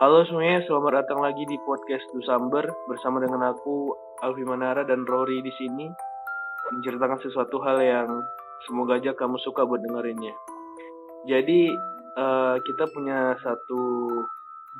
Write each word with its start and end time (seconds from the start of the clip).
Halo 0.00 0.24
semuanya, 0.24 0.64
selamat 0.64 1.04
datang 1.04 1.20
lagi 1.20 1.44
di 1.44 1.60
podcast 1.60 2.08
Dusamber 2.16 2.64
bersama 2.88 3.20
dengan 3.20 3.52
aku 3.52 3.92
Alfi 4.24 4.48
Manara 4.48 4.80
dan 4.80 5.04
Rory 5.04 5.44
di 5.44 5.52
sini 5.60 5.92
menceritakan 6.72 7.20
sesuatu 7.20 7.60
hal 7.60 7.84
yang 7.84 8.08
semoga 8.64 8.96
aja 8.96 9.12
kamu 9.12 9.36
suka 9.44 9.68
buat 9.68 9.84
dengerinnya. 9.84 10.32
Jadi 11.28 11.68
eh, 12.16 12.56
kita 12.64 12.88
punya 12.96 13.36
satu 13.44 14.08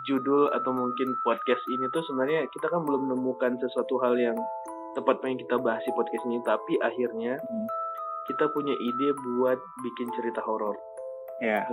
judul 0.08 0.56
atau 0.56 0.72
mungkin 0.72 1.12
podcast 1.20 1.68
ini 1.68 1.84
tuh 1.92 2.00
sebenarnya 2.08 2.48
kita 2.48 2.72
kan 2.72 2.80
belum 2.80 3.12
menemukan 3.12 3.60
sesuatu 3.60 4.00
hal 4.00 4.16
yang 4.16 4.40
tepat 4.96 5.20
pengen 5.20 5.44
kita 5.44 5.60
bahas 5.60 5.84
di 5.84 5.92
podcast 5.92 6.24
ini, 6.24 6.40
tapi 6.48 6.80
akhirnya 6.80 7.36
Hmm. 7.44 7.68
kita 8.24 8.48
punya 8.56 8.72
ide 8.72 9.12
buat 9.12 9.60
bikin 9.84 10.08
cerita 10.16 10.40
horor. 10.48 10.80
Ya. 11.44 11.68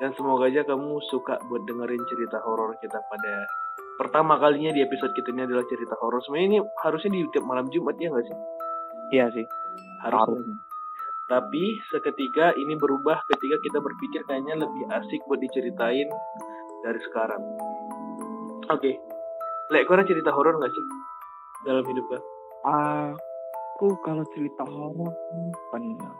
Dan 0.00 0.14
semoga 0.16 0.48
aja 0.48 0.62
kamu 0.64 0.98
suka 1.12 1.40
buat 1.46 1.62
dengerin 1.68 2.02
cerita 2.08 2.40
horor 2.42 2.74
kita 2.80 2.96
pada 2.96 3.34
pertama 4.00 4.34
kalinya 4.40 4.72
di 4.74 4.82
episode 4.82 5.12
kita 5.14 5.30
ini 5.30 5.46
adalah 5.46 5.64
cerita 5.68 5.94
horor. 6.00 6.18
Sebenarnya 6.24 6.48
ini 6.48 6.58
harusnya 6.82 7.10
di 7.12 7.20
tiap 7.30 7.44
malam 7.46 7.68
Jumat 7.70 7.94
ya 8.00 8.08
nggak 8.10 8.26
sih? 8.26 8.36
Iya 9.14 9.26
sih. 9.36 9.46
Harusnya. 10.02 10.56
Tapi 11.30 11.80
seketika 11.88 12.52
ini 12.58 12.74
berubah 12.76 13.24
ketika 13.30 13.56
kita 13.62 13.78
berpikir 13.78 14.20
kayaknya 14.26 14.58
lebih 14.58 14.84
asik 14.90 15.22
buat 15.30 15.40
diceritain 15.40 16.08
dari 16.82 17.00
sekarang. 17.08 17.42
Oke. 18.68 18.98
Lek, 19.72 19.88
kau 19.88 19.96
cerita 20.04 20.28
horor 20.34 20.60
nggak 20.60 20.72
sih 20.74 20.84
dalam 21.64 21.84
hidup 21.86 22.04
kau? 22.10 22.22
Aku 22.68 23.88
kalau 24.04 24.26
cerita 24.34 24.66
horor 24.66 25.08
ya. 25.78 26.10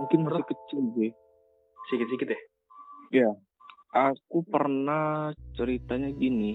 Mungkin 0.00 0.24
masih 0.24 0.44
kecil 0.48 0.80
sih. 0.96 1.10
Sikit-sikit 1.92 2.28
ya. 2.32 2.40
Aku 3.90 4.46
pernah 4.46 5.34
ceritanya 5.58 6.14
gini. 6.14 6.54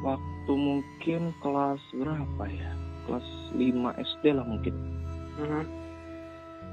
Waktu 0.00 0.52
mungkin 0.56 1.36
kelas 1.44 1.80
berapa 1.92 2.44
ya? 2.48 2.72
Kelas 3.04 3.28
5 3.52 3.92
SD 4.00 4.32
lah 4.32 4.48
mungkin. 4.48 4.72
Mhm. 5.36 5.64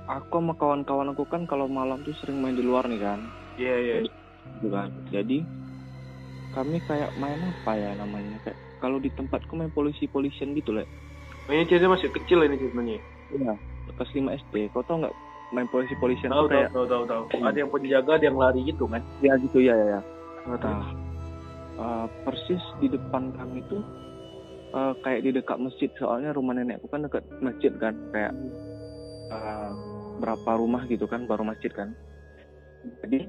Aku 0.07 0.39
sama 0.39 0.55
kawan-kawan 0.55 1.11
aku 1.11 1.27
kan 1.27 1.43
kalau 1.43 1.67
malam 1.67 1.99
tuh 2.07 2.15
sering 2.23 2.39
main 2.39 2.55
di 2.55 2.63
luar 2.63 2.87
nih 2.87 3.03
kan. 3.03 3.19
Iya 3.59 3.75
iya. 3.83 3.95
Gitu 4.07 4.71
kan. 4.71 4.95
Jadi 5.11 5.43
kami 6.55 6.79
kayak 6.87 7.11
main 7.19 7.43
apa 7.43 7.75
ya 7.75 7.91
namanya? 7.99 8.39
Kayak 8.47 8.59
kalau 8.79 9.03
di 9.03 9.11
tempatku 9.11 9.59
main 9.59 9.75
polisi-polisian 9.75 10.55
gitu 10.55 10.71
lah. 10.71 10.87
Oh, 11.47 11.51
Ini 11.51 11.67
cerita 11.67 11.91
masih 11.91 12.15
kecil 12.15 12.47
ini 12.47 12.55
ceritanya. 12.55 12.95
Iya. 13.35 13.53
Kelas 13.91 14.11
5 14.15 14.31
SD. 14.39 14.71
Kau 14.71 14.87
tau 14.87 15.03
nggak 15.03 15.26
main 15.55 15.67
polisi-polisian 15.71 16.31
Tahu 16.31 16.45
tuh 16.45 16.51
kayak 16.51 16.69
tahu 16.75 16.85
tahu 16.85 17.03
tahu 17.07 17.23
tahu. 17.31 17.39
Hmm. 17.39 17.47
Ada 17.47 17.57
yang 17.63 17.71
penjaga, 17.71 18.11
ada 18.19 18.25
yang 18.27 18.37
lari 18.39 18.61
gitu 18.67 18.83
kan? 18.89 19.01
ya 19.23 19.33
gitu 19.39 19.57
ya 19.63 19.73
ya 19.73 19.85
ya. 19.97 20.01
Nah, 20.47 20.83
eh, 21.79 22.05
persis 22.27 22.63
di 22.83 22.87
depan 22.91 23.31
kami 23.35 23.63
tuh 23.71 23.83
eh, 24.75 24.93
kayak 25.03 25.23
di 25.23 25.29
dekat 25.35 25.57
masjid 25.59 25.89
soalnya 25.95 26.35
rumah 26.35 26.55
nenekku 26.55 26.91
kan 26.91 27.07
dekat 27.07 27.23
masjid 27.39 27.71
kan 27.79 27.95
kayak 28.11 28.35
eh, 29.31 29.71
berapa 30.19 30.49
rumah 30.59 30.83
gitu 30.91 31.07
kan 31.07 31.23
baru 31.23 31.47
masjid 31.47 31.71
kan. 31.71 31.95
Jadi 33.03 33.27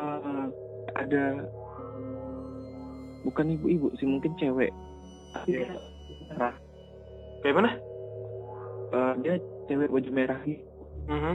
eh, 0.00 0.46
ada 0.96 1.24
bukan 3.24 3.52
ibu-ibu 3.60 3.92
sih 4.00 4.08
mungkin 4.08 4.32
cewek. 4.40 4.72
Tapi 5.36 5.60
dia 5.60 5.68
merah. 6.32 6.54
Kayak 7.44 7.54
mana? 7.60 7.70
Eh, 8.90 9.12
dia 9.22 9.34
cewek 9.68 9.92
baju 9.92 10.10
merah 10.10 10.40
gitu. 10.48 10.69
Mhm. 11.06 11.34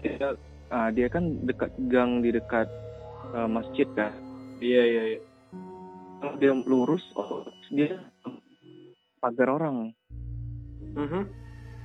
Dia, 0.00 0.34
ah, 0.68 0.88
dia 0.90 1.06
kan 1.06 1.24
dekat 1.42 1.70
gang 1.86 2.20
di 2.20 2.30
dekat 2.30 2.66
eh, 3.30 3.48
masjid 3.48 3.86
kan. 3.92 4.12
Iya 4.58 4.82
iya 4.82 5.02
iya. 5.12 5.20
dia 6.40 6.56
lurus 6.56 7.04
oh 7.14 7.44
dia 7.68 8.00
pagar 9.20 9.52
orang 9.52 9.92
Mhm. 10.96 11.28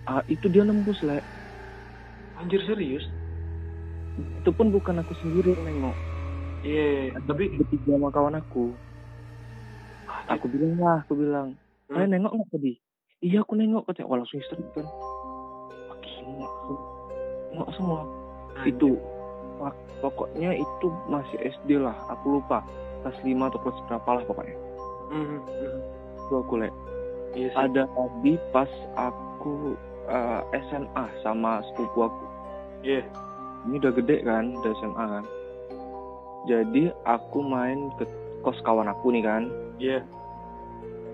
ah 0.07 0.23
itu 0.25 0.47
dia 0.47 0.63
nembus 0.63 1.03
le 1.03 1.19
Anjir 2.39 2.63
serius? 2.63 3.03
itu 4.15 4.49
pun 4.55 4.71
bukan 4.71 5.03
aku 5.03 5.11
sendiri 5.19 5.51
yang 5.51 5.67
nengok 5.67 5.95
Iya, 6.63 6.83
iya, 6.87 7.01
iya. 7.11 7.19
tapi 7.27 7.51
bertiga 7.51 7.99
sama 7.99 8.15
kawan 8.15 8.39
aku 8.39 8.79
aku 10.25 10.45
bilang 10.47 10.79
lah 10.79 11.03
aku 11.03 11.13
bilang 11.19 11.47
Hmm. 11.87 11.99
kalian 11.99 12.11
nengok 12.15 12.31
nggak 12.39 12.49
tadi 12.55 12.73
iya 13.19 13.43
aku 13.43 13.53
nengok 13.59 13.91
katanya 13.91 14.07
wah 14.07 14.17
langsung 14.23 14.39
histeris 14.39 14.71
kan 14.71 14.87
nengok 17.59 17.75
semua. 17.75 18.01
Itu 18.63 18.95
Wak- 19.59 19.75
pokoknya 19.99 20.55
itu 20.55 20.87
masih 21.05 21.35
SD 21.43 21.75
lah 21.75 21.95
aku 22.07 22.39
lupa. 22.39 22.63
Kelas 23.03 23.19
5 23.21 23.47
atau 23.47 23.59
kelas 23.59 23.79
berapa 23.85 24.09
lah 24.09 24.23
pokoknya. 24.25 24.55
Mhm. 25.09 25.39
itu 26.19 26.33
aku 26.37 26.61
le 26.61 26.69
Iya 27.33 27.49
ada 27.57 27.83
tadi 27.89 28.37
pas 28.49 28.69
aku 28.95 29.73
eh, 30.05 30.41
SMA 30.65 31.05
sama 31.19 31.59
sepupu 31.65 32.05
aku. 32.05 32.25
Iya. 32.81 33.03
ini 33.65 33.75
udah 33.75 33.91
gede 33.91 34.23
kan 34.23 34.55
udah 34.55 34.71
SMA 34.77 35.05
kan. 35.09 35.25
Jadi 36.45 36.93
aku 37.03 37.43
main 37.43 37.91
ke 37.97 38.07
kos 38.39 38.55
kawan 38.63 38.87
aku 38.87 39.11
nih 39.11 39.21
kan. 39.21 39.43
Iya. 39.77 39.99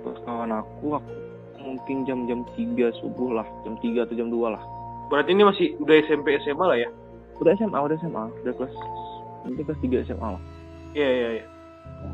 kos 0.04 0.22
kawan 0.22 0.54
aku 0.54 0.96
aku 0.96 1.12
mungkin 1.58 2.06
jam-jam 2.06 2.46
3 2.54 2.94
subuh 2.94 3.34
lah 3.34 3.48
jam 3.64 3.74
3 3.80 4.06
atau 4.06 4.14
jam 4.14 4.30
2 4.30 4.54
lah 4.54 4.62
Berarti 5.06 5.30
ini 5.32 5.44
masih 5.44 5.68
udah 5.78 5.96
SMP 6.02 6.36
SMA 6.42 6.66
lah 6.66 6.80
ya? 6.80 6.90
udah 7.36 7.52
SMA 7.54 7.76
udah 7.76 7.98
SMA 8.00 8.24
udah 8.42 8.54
kelas 8.56 8.76
mungkin 9.44 9.64
kelas 9.64 9.80
3 9.84 10.08
SMA 10.08 10.28
lah 10.32 10.42
Iya 10.96 11.10
iya 11.10 11.30
iya. 11.36 11.46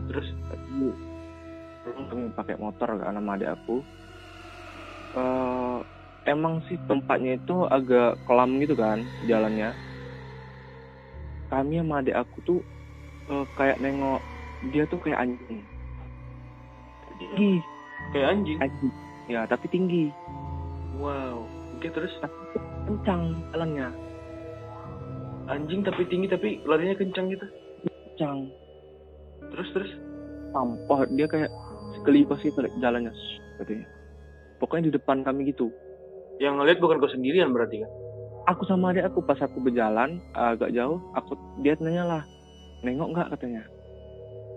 Terus? 0.09 0.27
Kami 2.09 2.25
pakai 2.33 2.57
motor 2.57 2.89
kan 2.97 3.13
sama 3.13 3.37
adik 3.37 3.53
aku 3.53 3.85
Eh, 5.11 5.77
emang 6.25 6.63
sih 6.65 6.79
tempatnya 6.87 7.35
itu 7.35 7.67
agak 7.67 8.15
kelam 8.23 8.57
gitu 8.57 8.73
kan 8.73 9.03
jalannya 9.21 9.75
kami 11.47 11.77
sama 11.77 11.99
adik 11.99 12.15
aku 12.15 12.37
tuh 12.41 12.59
eh, 13.27 13.45
kayak 13.53 13.77
nengok 13.77 14.23
dia 14.65 14.87
tuh 14.87 14.97
kayak 14.97 15.19
anjing 15.19 15.61
tinggi 17.13 17.59
Kayak 18.09 18.27
anjing. 18.33 18.57
anjing 18.57 18.91
ya 19.27 19.45
tapi 19.45 19.67
tinggi 19.67 20.09
Wow. 20.97 21.43
Oke 21.75 21.89
terus 21.89 22.13
kencang 22.91 23.39
jalannya. 23.55 23.87
Anjing 25.47 25.81
tapi 25.87 26.03
tinggi 26.11 26.27
tapi 26.27 26.59
larinya 26.67 26.95
kencang 26.99 27.31
gitu. 27.31 27.47
kencang. 27.87 28.37
Terus 29.51 29.69
terus? 29.71 29.91
sampah 30.51 31.07
dia 31.15 31.31
kayak 31.31 31.47
sekelipas 31.95 32.43
itu 32.43 32.59
jalannya 32.83 33.15
katanya. 33.55 33.87
Pokoknya 34.59 34.91
di 34.91 34.93
depan 34.99 35.23
kami 35.23 35.47
gitu. 35.47 35.71
Yang 36.43 36.59
ngeliat 36.59 36.77
bukan 36.83 36.99
kau 36.99 37.07
sendirian 37.07 37.55
berarti 37.55 37.79
kan? 37.79 37.91
aku 38.49 38.65
sama 38.65 38.91
adik 38.91 39.05
aku 39.05 39.21
pas 39.21 39.37
aku 39.37 39.61
berjalan 39.61 40.17
agak 40.33 40.73
jauh 40.73 40.97
aku 41.13 41.37
dia 41.61 41.77
nanya 41.77 42.03
lah 42.03 42.23
nengok 42.83 43.15
nggak? 43.15 43.27
katanya. 43.37 43.63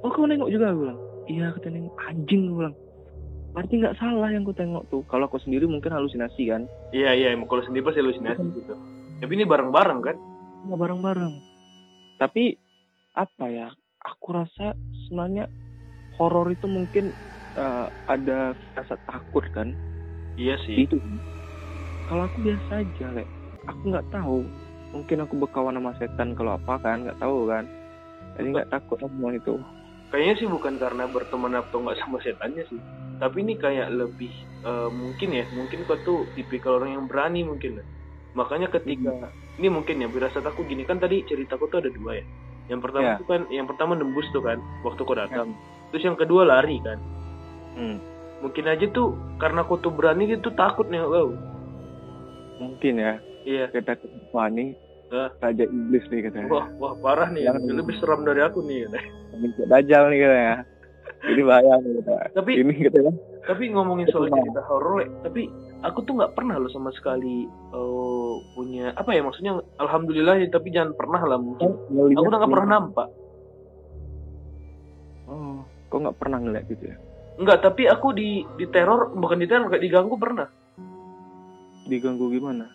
Oh 0.02 0.10
kamu 0.10 0.34
nengok 0.34 0.50
juga? 0.50 0.72
aku 0.74 0.78
bilang. 0.82 0.98
Iya 1.30 1.46
katanya 1.54 1.78
nengok 1.78 1.96
anjing 2.10 2.42
aku 2.50 2.56
bilang 2.58 2.74
berarti 3.54 3.74
nggak 3.78 3.96
salah 3.96 4.28
yang 4.28 4.42
aku 4.42 4.52
tengok 4.52 4.82
tuh 4.90 5.06
kalau 5.06 5.24
aku 5.24 5.38
sendiri 5.38 5.64
mungkin 5.64 5.94
halusinasi 5.94 6.50
kan 6.50 6.66
Iya 6.90 7.14
iya. 7.14 7.28
Kalau 7.38 7.62
sendiri 7.62 7.86
pasti 7.86 8.02
halusinasi 8.02 8.42
gitu. 8.52 8.74
Tapi 9.18 9.32
ini 9.32 9.46
bareng-bareng 9.46 10.00
kan? 10.02 10.16
nggak 10.64 10.80
bareng-bareng 10.80 11.34
tapi 12.16 12.56
apa 13.12 13.44
ya 13.46 13.68
aku 14.00 14.32
rasa 14.32 14.72
sebenarnya 15.06 15.44
horor 16.16 16.48
itu 16.48 16.64
mungkin 16.64 17.12
eh, 17.52 17.86
ada 18.06 18.52
rasa 18.72 18.96
takut 19.04 19.44
kan 19.52 19.76
Iya 20.34 20.56
sih. 20.64 20.88
itu 20.88 20.98
kalau 22.02 22.26
aku 22.26 22.40
biasa 22.40 22.80
aja 22.80 23.06
le 23.12 23.28
aku 23.64 23.82
nggak 23.86 24.08
tahu 24.08 24.48
mungkin 24.90 25.20
aku 25.20 25.34
berkawan 25.36 25.76
sama 25.76 25.92
setan 25.94 26.32
kalau 26.32 26.56
apa 26.56 26.74
kan 26.80 27.04
nggak 27.04 27.20
tahu 27.20 27.44
kan 27.44 27.68
jadi 28.34 28.46
nggak 28.50 28.70
takut 28.72 28.98
sama 28.98 29.30
itu 29.30 29.54
Kayaknya 30.08 30.34
sih 30.38 30.46
bukan 30.46 30.74
karena 30.78 31.04
berteman 31.04 31.58
atau 31.58 31.82
nggak 31.82 31.98
sama 31.98 32.22
setannya 32.22 32.62
sih. 32.70 32.78
Tapi 33.20 33.36
ini 33.40 33.54
kayak 33.56 33.88
lebih 33.90 34.32
eh, 34.64 34.88
mungkin 34.90 35.28
ya, 35.32 35.44
mungkin 35.52 35.84
kau 35.84 35.98
tuh 36.02 36.26
tipikal 36.34 36.78
orang 36.78 36.96
yang 36.98 37.04
berani 37.06 37.44
mungkin. 37.44 37.78
lah. 37.80 37.86
Makanya 38.34 38.66
ketika 38.68 39.30
ini 39.56 39.70
mungkin 39.70 40.02
ya 40.02 40.08
firasat 40.10 40.42
aku 40.42 40.66
gini 40.66 40.82
kan 40.82 40.98
tadi 40.98 41.22
ceritaku 41.24 41.70
tuh 41.70 41.78
ada 41.84 41.90
dua 41.94 42.18
ya. 42.18 42.24
Yang 42.66 42.80
pertama 42.80 43.04
Ya. 43.04 43.14
tuh 43.20 43.26
kan, 43.28 43.40
yang 43.52 43.66
pertama 43.68 43.92
nembus 43.94 44.26
tuh 44.32 44.42
kan 44.42 44.58
waktu 44.82 45.00
kau 45.04 45.14
datang. 45.14 45.54
Terus 45.92 46.02
yang 46.02 46.18
kedua 46.18 46.42
lari 46.42 46.80
kan. 46.82 46.98
Hmm, 47.74 47.98
Mungkin 48.42 48.66
aja 48.66 48.84
tuh 48.90 49.14
karena 49.38 49.62
kau 49.64 49.78
tuh 49.78 49.94
berani 49.94 50.28
gitu 50.28 50.50
takut 50.52 50.84
nih, 50.90 51.00
wow. 51.00 51.30
mungkin 52.58 52.94
ya 52.98 53.14
Iya. 53.44 53.68
kita 53.70 53.94
Hah? 55.12 55.30
raja 55.38 55.64
iblis 55.68 56.04
nih 56.10 56.26
katanya 56.26 56.48
Wah, 56.50 56.66
wah 56.80 56.92
parah 56.98 57.28
nih. 57.30 57.44
Jangan. 57.46 57.70
Lebih 57.70 57.94
seram 58.00 58.24
dari 58.24 58.40
aku 58.42 58.64
nih. 58.66 58.88
Minta 59.36 59.62
dajal 59.68 60.10
nih 60.10 60.18
katanya 60.24 60.54
jadi 61.24 61.42
bahaya 61.42 61.74
nih 61.80 62.04
Tapi 62.36 62.50
ini 62.60 62.72
katanya 62.84 63.12
tapi 63.44 63.68
ngomongin 63.72 64.08
soal 64.08 64.32
cerita 64.32 64.64
horor, 64.64 65.04
tapi 65.20 65.52
aku 65.84 66.00
tuh 66.08 66.16
nggak 66.16 66.32
pernah 66.32 66.56
loh 66.56 66.72
sama 66.72 66.88
sekali 66.96 67.44
eh, 67.48 68.34
punya 68.56 68.96
apa 68.96 69.12
ya 69.12 69.20
maksudnya 69.20 69.60
alhamdulillah 69.80 70.40
ya, 70.40 70.48
tapi 70.48 70.72
jangan 70.72 70.96
pernah 70.96 71.20
lah 71.20 71.36
mungkin. 71.36 71.68
Aku 72.16 72.24
udah 72.24 72.38
nggak 72.40 72.52
pernah 72.56 72.70
nampak. 72.80 73.08
nggak 76.04 76.18
pernah 76.20 76.38
ngeliat 76.42 76.64
gitu 76.68 76.84
ya 76.92 76.96
Enggak, 77.34 77.66
tapi 77.66 77.90
aku 77.90 78.14
di 78.14 78.46
di 78.54 78.66
teror 78.70 79.10
bukan 79.10 79.42
di 79.42 79.50
teror 79.50 79.66
kayak 79.66 79.82
diganggu 79.82 80.14
pernah. 80.14 80.46
diganggu 81.84 82.30
gimana 82.32 82.70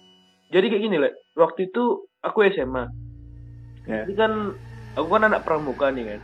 Jadi 0.52 0.66
kayak 0.70 0.84
gini, 0.84 0.98
Le. 1.00 1.10
Waktu 1.38 1.72
itu 1.72 2.10
aku 2.26 2.44
SMA. 2.52 2.84
Ya. 3.88 4.04
Jadi 4.04 4.14
kan 4.18 4.52
aku 5.00 5.08
kan 5.08 5.24
anak 5.30 5.48
pramuka 5.48 5.94
nih 5.94 6.18
kan. 6.18 6.22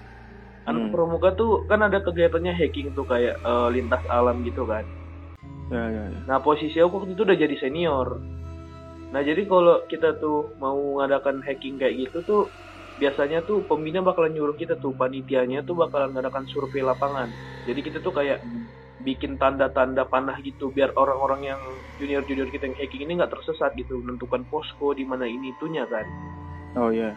Anak 0.65 0.81
Hmm. 0.81 0.91
pramuka 0.94 1.29
tuh 1.38 1.69
kan 1.69 1.79
ada 1.85 2.01
kegiatannya 2.01 2.53
hacking 2.57 2.94
tuh 2.97 3.06
kayak 3.06 3.38
eh, 3.38 3.67
lintas 3.73 4.01
alam 4.09 4.41
gitu 4.41 4.65
kan. 4.65 4.85
ya 5.73 5.83
ya 5.89 6.03
ya 6.13 6.21
Nah 6.29 6.38
posisi 6.41 6.77
aku 6.81 7.01
waktu 7.01 7.13
itu 7.17 7.21
udah 7.25 7.38
jadi 7.38 7.56
senior. 7.57 8.07
Nah 9.13 9.21
jadi 9.21 9.45
kalau 9.45 9.85
kita 9.85 10.17
tuh 10.17 10.53
mau 10.57 10.77
ngadakan 11.01 11.41
hacking 11.45 11.77
kayak 11.77 11.95
gitu 12.09 12.17
tuh 12.25 12.41
biasanya 12.97 13.44
tuh 13.45 13.65
pembina 13.69 14.00
bakalan 14.01 14.33
nyuruh 14.33 14.56
kita 14.57 14.79
tuh 14.79 14.95
panitianya 14.97 15.62
tuh 15.67 15.77
bakalan 15.77 16.13
ngadakan 16.17 16.45
survei 16.50 16.81
lapangan. 16.81 17.29
Jadi 17.65 17.79
kita 17.81 17.97
tuh 18.01 18.13
kayak 18.13 18.41
bikin 19.03 19.35
tanda-tanda 19.35 20.07
panah 20.07 20.39
gitu 20.41 20.71
biar 20.71 20.95
orang-orang 20.95 21.41
yang 21.51 21.62
junior-junior 22.00 22.47
kita 22.50 22.71
yang 22.71 22.77
hacking 22.79 23.03
ini 23.06 23.12
nggak 23.19 23.33
tersesat 23.33 23.75
gitu 23.75 24.00
menentukan 24.01 24.47
posko 24.47 24.95
di 24.95 25.03
mana 25.03 25.27
ini 25.27 25.51
itunya 25.51 25.83
kan. 25.85 26.06
oh 26.79 26.89
ya 26.91 27.12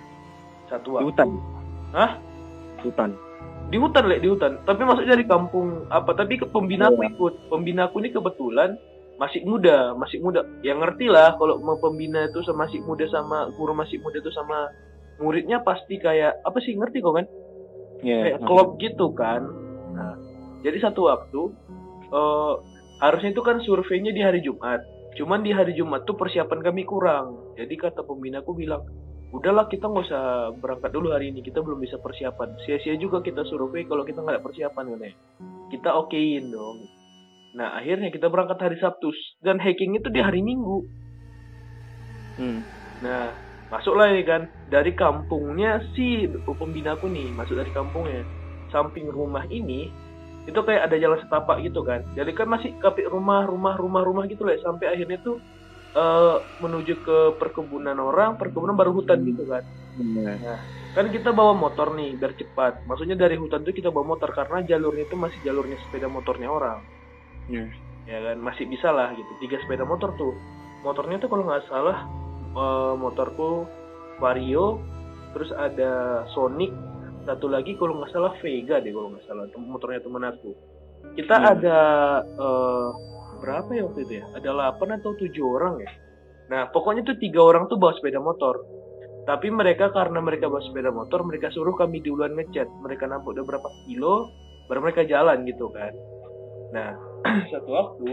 Satu 0.69 0.91
di 0.91 0.95
waktu. 0.99 1.07
hutan 1.07 1.29
Hah? 1.95 2.11
hutan 2.83 3.11
Di 3.69 3.77
hutan, 3.77 4.09
Le, 4.09 4.17
di 4.17 4.29
hutan. 4.33 4.65
Tapi 4.65 4.81
maksudnya 4.81 5.13
dari 5.13 5.29
kampung 5.29 5.85
apa? 5.93 6.17
Tapi 6.17 6.41
ke 6.41 6.47
pembina 6.49 6.89
aku 6.89 7.05
Iya. 7.05 7.13
ikut. 7.13 7.35
Pembina 7.53 7.81
aku 7.89 8.01
ini 8.01 8.09
kebetulan 8.13 8.81
masih 9.21 9.45
muda, 9.45 9.93
masih 9.93 10.25
muda. 10.25 10.41
Ya 10.65 10.73
ngerti 10.73 11.11
lah 11.11 11.37
kalau 11.37 11.61
mau 11.61 11.77
pembina 11.77 12.25
itu 12.25 12.41
sama 12.49 12.65
masih 12.65 12.81
muda 12.87 13.05
sama 13.13 13.51
guru 13.59 13.77
masih 13.77 14.01
muda 14.01 14.25
itu 14.25 14.33
sama 14.33 14.73
muridnya 15.19 15.61
pasti 15.61 15.99
kayak 16.01 16.39
apa 16.47 16.59
sih 16.65 16.79
ngerti 16.79 17.03
kok 17.03 17.15
kan? 17.19 17.27
ya 18.01 18.25
Kayak 18.25 18.47
klub 18.47 18.79
gitu 18.79 19.11
kan. 19.13 19.43
Nah, 19.93 20.15
jadi 20.63 20.79
satu 20.79 21.11
waktu 21.11 21.41
eh 22.09 22.55
harusnya 23.03 23.31
itu 23.35 23.43
kan 23.43 23.61
surveinya 23.63 24.15
di 24.15 24.23
hari 24.23 24.41
Jumat. 24.41 24.81
Cuman 25.19 25.43
di 25.43 25.51
hari 25.51 25.75
Jumat 25.75 26.07
tuh 26.07 26.15
persiapan 26.15 26.63
kami 26.63 26.87
kurang. 26.87 27.53
Jadi 27.59 27.75
kata 27.75 28.07
pembina 28.07 28.39
aku 28.39 28.55
bilang, 28.55 28.87
udahlah 29.29 29.69
kita 29.69 29.89
nggak 29.89 30.07
usah 30.09 30.55
berangkat 30.57 30.91
dulu 30.93 31.13
hari 31.13 31.31
ini. 31.33 31.45
Kita 31.45 31.61
belum 31.61 31.81
bisa 31.81 32.01
persiapan. 32.01 32.57
Sia-sia 32.65 32.97
juga 32.97 33.21
kita 33.21 33.45
survei 33.45 33.85
kalau 33.85 34.05
kita 34.05 34.25
nggak 34.25 34.41
ada 34.41 34.45
persiapan 34.45 34.85
kan 34.95 35.01
ya. 35.05 35.13
Kita 35.69 35.91
okein 36.01 36.49
dong. 36.49 36.79
Nah 37.57 37.77
akhirnya 37.77 38.09
kita 38.09 38.29
berangkat 38.33 38.59
hari 38.61 38.77
Sabtu 38.81 39.13
dan 39.45 39.61
hacking 39.61 39.97
itu 39.97 40.09
di 40.09 40.21
hari 40.21 40.41
Minggu. 40.41 40.79
hmm. 42.39 42.61
Nah, 42.99 43.31
masuklah 43.71 44.11
ini 44.11 44.27
kan 44.27 44.51
dari 44.67 44.91
kampungnya 44.91 45.79
si 45.95 46.27
pembina 46.59 46.99
aku 46.99 47.07
nih, 47.07 47.31
masuk 47.31 47.55
dari 47.55 47.71
kampungnya. 47.71 48.27
Samping 48.75 49.09
rumah 49.09 49.47
ini 49.49 49.89
itu 50.49 50.61
kayak 50.65 50.89
ada 50.89 50.97
jalan 50.97 51.21
setapak 51.21 51.61
gitu 51.63 51.85
kan. 51.85 52.03
Jadi 52.17 52.33
kan 52.33 52.49
masih 52.49 52.73
kapit 52.81 53.05
rumah, 53.07 53.45
rumah, 53.45 53.77
rumah, 53.77 54.03
rumah 54.03 54.25
gitu 54.27 54.49
lah 54.49 54.57
sampai 54.65 54.97
akhirnya 54.97 55.21
tuh 55.21 55.37
eh, 55.95 56.37
menuju 56.61 56.95
ke 57.01 57.19
perkebunan 57.41 57.97
orang, 57.97 58.37
perkebunan 58.37 58.77
baru 58.77 58.93
hutan 58.93 59.25
gitu 59.25 59.45
kan. 59.49 59.63
Ya. 59.97 60.57
Kan 60.97 61.13
kita 61.13 61.31
bawa 61.31 61.55
motor 61.55 61.95
nih 61.95 62.17
biar 62.17 62.35
cepat. 62.35 62.83
Maksudnya 62.89 63.15
dari 63.15 63.37
hutan 63.39 63.63
tuh 63.63 63.73
kita 63.73 63.93
bawa 63.93 64.17
motor 64.17 64.33
karena 64.35 64.65
jalurnya 64.67 65.05
itu 65.07 65.17
masih 65.17 65.39
jalurnya 65.45 65.79
sepeda 65.87 66.09
motornya 66.11 66.49
orang. 66.49 66.81
Ya. 67.49 67.65
ya 68.05 68.19
kan 68.21 68.41
masih 68.45 68.69
bisa 68.69 68.93
lah 68.93 69.13
gitu 69.17 69.33
tiga 69.41 69.57
sepeda 69.65 69.85
motor 69.85 70.13
tuh 70.21 70.37
motornya 70.85 71.17
tuh 71.17 71.33
kalau 71.33 71.49
nggak 71.49 71.65
salah 71.69 72.05
eh, 72.53 72.95
motorku 72.97 73.65
Vario 74.21 74.81
terus 75.33 75.49
ada 75.57 76.25
Sonic 76.37 76.73
satu 77.25 77.49
lagi 77.49 77.77
kalau 77.77 78.01
nggak 78.01 78.13
salah 78.13 78.33
Vega 78.41 78.81
deh 78.81 78.93
kalau 78.93 79.13
nggak 79.13 79.25
salah 79.29 79.45
motornya 79.61 80.01
temen 80.01 80.25
aku 80.25 80.53
kita 81.17 81.37
Hmm. 81.37 81.53
ada 81.57 81.79
eh, 82.25 82.89
berapa 83.39 83.71
ya 83.73 83.83
waktu 83.87 84.01
itu 84.05 84.13
ya? 84.21 84.25
Ada 84.37 84.51
8 84.77 84.99
atau 85.01 85.13
tujuh 85.17 85.45
orang 85.47 85.75
ya? 85.83 85.91
Nah 86.49 86.63
pokoknya 86.73 87.05
tuh 87.05 87.17
tiga 87.21 87.45
orang 87.45 87.69
tuh 87.69 87.77
bawa 87.77 87.93
sepeda 87.97 88.19
motor. 88.19 88.65
Tapi 89.29 89.53
mereka 89.53 89.93
karena 89.93 90.25
mereka 90.25 90.49
bawa 90.49 90.65
sepeda 90.65 90.89
motor 90.89 91.21
mereka 91.23 91.53
suruh 91.53 91.77
kami 91.77 92.01
duluan 92.01 92.33
ngechat. 92.35 92.69
Mereka 92.81 93.05
nampak 93.07 93.37
udah 93.37 93.45
berapa 93.45 93.69
kilo 93.87 94.33
baru 94.69 94.81
mereka 94.85 95.05
jalan 95.05 95.45
gitu 95.45 95.69
kan. 95.73 95.93
Nah 96.73 96.91
satu 97.53 97.71
waktu 97.71 98.11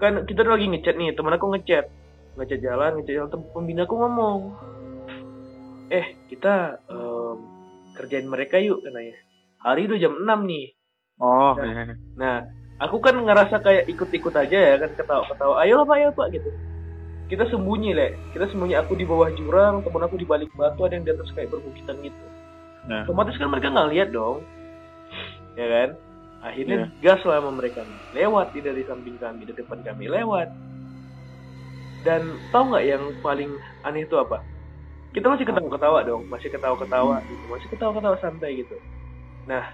kan 0.00 0.24
kita 0.24 0.40
lagi 0.48 0.66
ngechat 0.72 0.96
nih 0.96 1.12
temen 1.12 1.36
aku 1.36 1.52
ngechat. 1.52 1.86
Ngechat 2.40 2.60
jalan 2.64 2.90
ngechat 3.00 3.14
jalan 3.20 3.28
pembina 3.52 3.84
aku 3.84 3.94
ngomong 4.00 4.38
eh 5.90 6.06
kita 6.30 6.78
em, 6.86 7.36
kerjain 7.98 8.24
mereka 8.30 8.56
yuk 8.62 8.80
katanya. 8.80 9.16
Hari 9.60 9.84
udah 9.92 9.98
jam 10.00 10.14
6 10.24 10.48
nih. 10.48 10.66
Oh 11.20 11.52
Nah. 11.52 11.68
ya. 11.68 11.84
nah 12.16 12.36
aku 12.80 12.96
kan 13.04 13.14
ngerasa 13.14 13.60
kayak 13.60 13.84
ikut-ikut 13.92 14.34
aja 14.34 14.58
ya 14.58 14.74
kan 14.80 14.90
ketawa-ketawa. 14.96 15.60
Ayo 15.62 15.84
pak 15.84 15.96
ayo 16.00 16.08
pak 16.16 16.32
gitu. 16.32 16.50
Kita 17.30 17.46
sembunyi 17.46 17.94
le 17.94 18.08
kita 18.34 18.50
sembunyi 18.50 18.74
aku 18.74 18.96
di 18.98 19.06
bawah 19.06 19.30
jurang 19.36 19.84
temen 19.86 20.02
aku 20.02 20.16
di 20.18 20.26
balik 20.26 20.50
batu 20.56 20.88
ada 20.88 20.98
yang 20.98 21.06
di 21.06 21.12
atas 21.14 21.30
kayak 21.36 21.52
berbukitan 21.52 22.00
gitu. 22.02 22.24
Nah. 22.88 23.04
otomatis 23.04 23.36
kan 23.36 23.52
mereka 23.52 23.68
nggak 23.70 23.90
lihat 23.92 24.08
dong. 24.10 24.40
Ya 25.54 25.66
kan? 25.68 25.88
Akhirnya 26.40 26.88
Iya. 26.88 27.04
gas 27.04 27.20
lah 27.28 27.44
sama 27.44 27.52
mereka. 27.52 27.84
Lewat 28.16 28.56
di 28.56 28.64
dari 28.64 28.82
samping 28.88 29.20
kami 29.20 29.44
di 29.44 29.52
depan 29.52 29.84
kami 29.84 30.08
lewat. 30.08 30.48
Dan 32.00 32.40
tahu 32.48 32.72
nggak 32.72 32.84
yang 32.88 33.04
paling 33.20 33.52
aneh 33.84 34.08
itu 34.08 34.16
apa? 34.16 34.40
Kita 35.12 35.28
masih 35.28 35.44
ketawa-ketawa 35.44 36.00
dong 36.06 36.24
masih 36.32 36.48
ketawa-ketawa 36.48 37.20
gitu 37.28 37.44
masih 37.50 37.68
ketawa-ketawa 37.68 38.16
santai 38.24 38.64
gitu. 38.64 38.80
Nah 39.44 39.68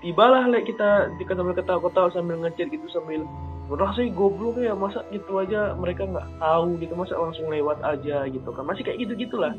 tibalah 0.00 0.46
le 0.46 0.62
kita 0.62 1.12
di 1.18 1.24
sambil 1.26 1.54
ketawa-ketawa 1.56 2.08
sambil 2.14 2.36
ngechat 2.42 2.70
gitu 2.70 2.86
sambil 2.94 3.26
merasa 3.68 4.00
goblok 4.14 4.58
ya 4.62 4.72
masa 4.72 5.04
gitu 5.12 5.42
aja? 5.42 5.74
Mereka 5.76 6.08
nggak 6.08 6.28
tahu 6.40 6.78
gitu 6.80 6.94
masa 6.96 7.14
langsung 7.18 7.50
lewat 7.52 7.82
aja 7.84 8.24
gitu 8.30 8.48
kan. 8.54 8.64
Masih 8.64 8.86
kayak 8.86 8.98
gitu 9.04 9.14
gitulah 9.28 9.54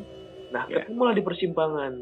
nah 0.49 0.65
Ya. 0.65 0.81
ketemu 0.81 1.01
lah 1.05 1.13
di 1.13 1.21
persimpangan. 1.21 1.93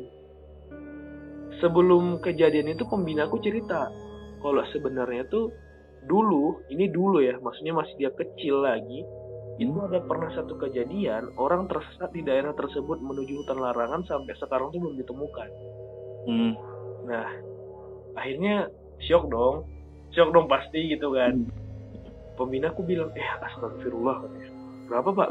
Sebelum 1.60 2.24
kejadian 2.24 2.72
itu 2.72 2.88
pembinaku 2.88 3.44
cerita 3.44 3.92
kalau 4.40 4.64
sebenarnya 4.72 5.28
tuh 5.28 5.52
dulu 6.08 6.64
ini 6.72 6.88
dulu 6.88 7.20
ya 7.20 7.36
maksudnya 7.44 7.76
masih 7.76 7.94
dia 8.00 8.12
kecil 8.16 8.64
lagi 8.64 9.04
itu 9.58 9.74
ada 9.74 10.00
pernah 10.06 10.30
satu 10.38 10.54
kejadian 10.56 11.34
orang 11.36 11.66
tersesat 11.66 12.14
di 12.14 12.22
daerah 12.22 12.54
tersebut 12.54 13.02
menuju 13.02 13.42
hutan 13.42 13.58
larangan 13.58 14.06
sampai 14.06 14.38
sekarang 14.38 14.70
tuh 14.70 14.80
belum 14.80 14.96
ditemukan. 15.02 15.50
Hmm. 16.28 16.54
nah 17.08 17.28
akhirnya 18.18 18.68
syok 19.06 19.30
dong. 19.30 19.56
Syok 20.12 20.30
dong 20.34 20.48
pasti 20.50 20.90
gitu 20.90 21.14
kan. 21.14 21.46
Pembina 22.34 22.74
aku 22.74 22.82
bilang 22.82 23.14
eh 23.14 23.30
astagfirullah 23.46 24.26
katanya. 24.26 24.50
Berapa 24.90 25.10
pak? 25.14 25.30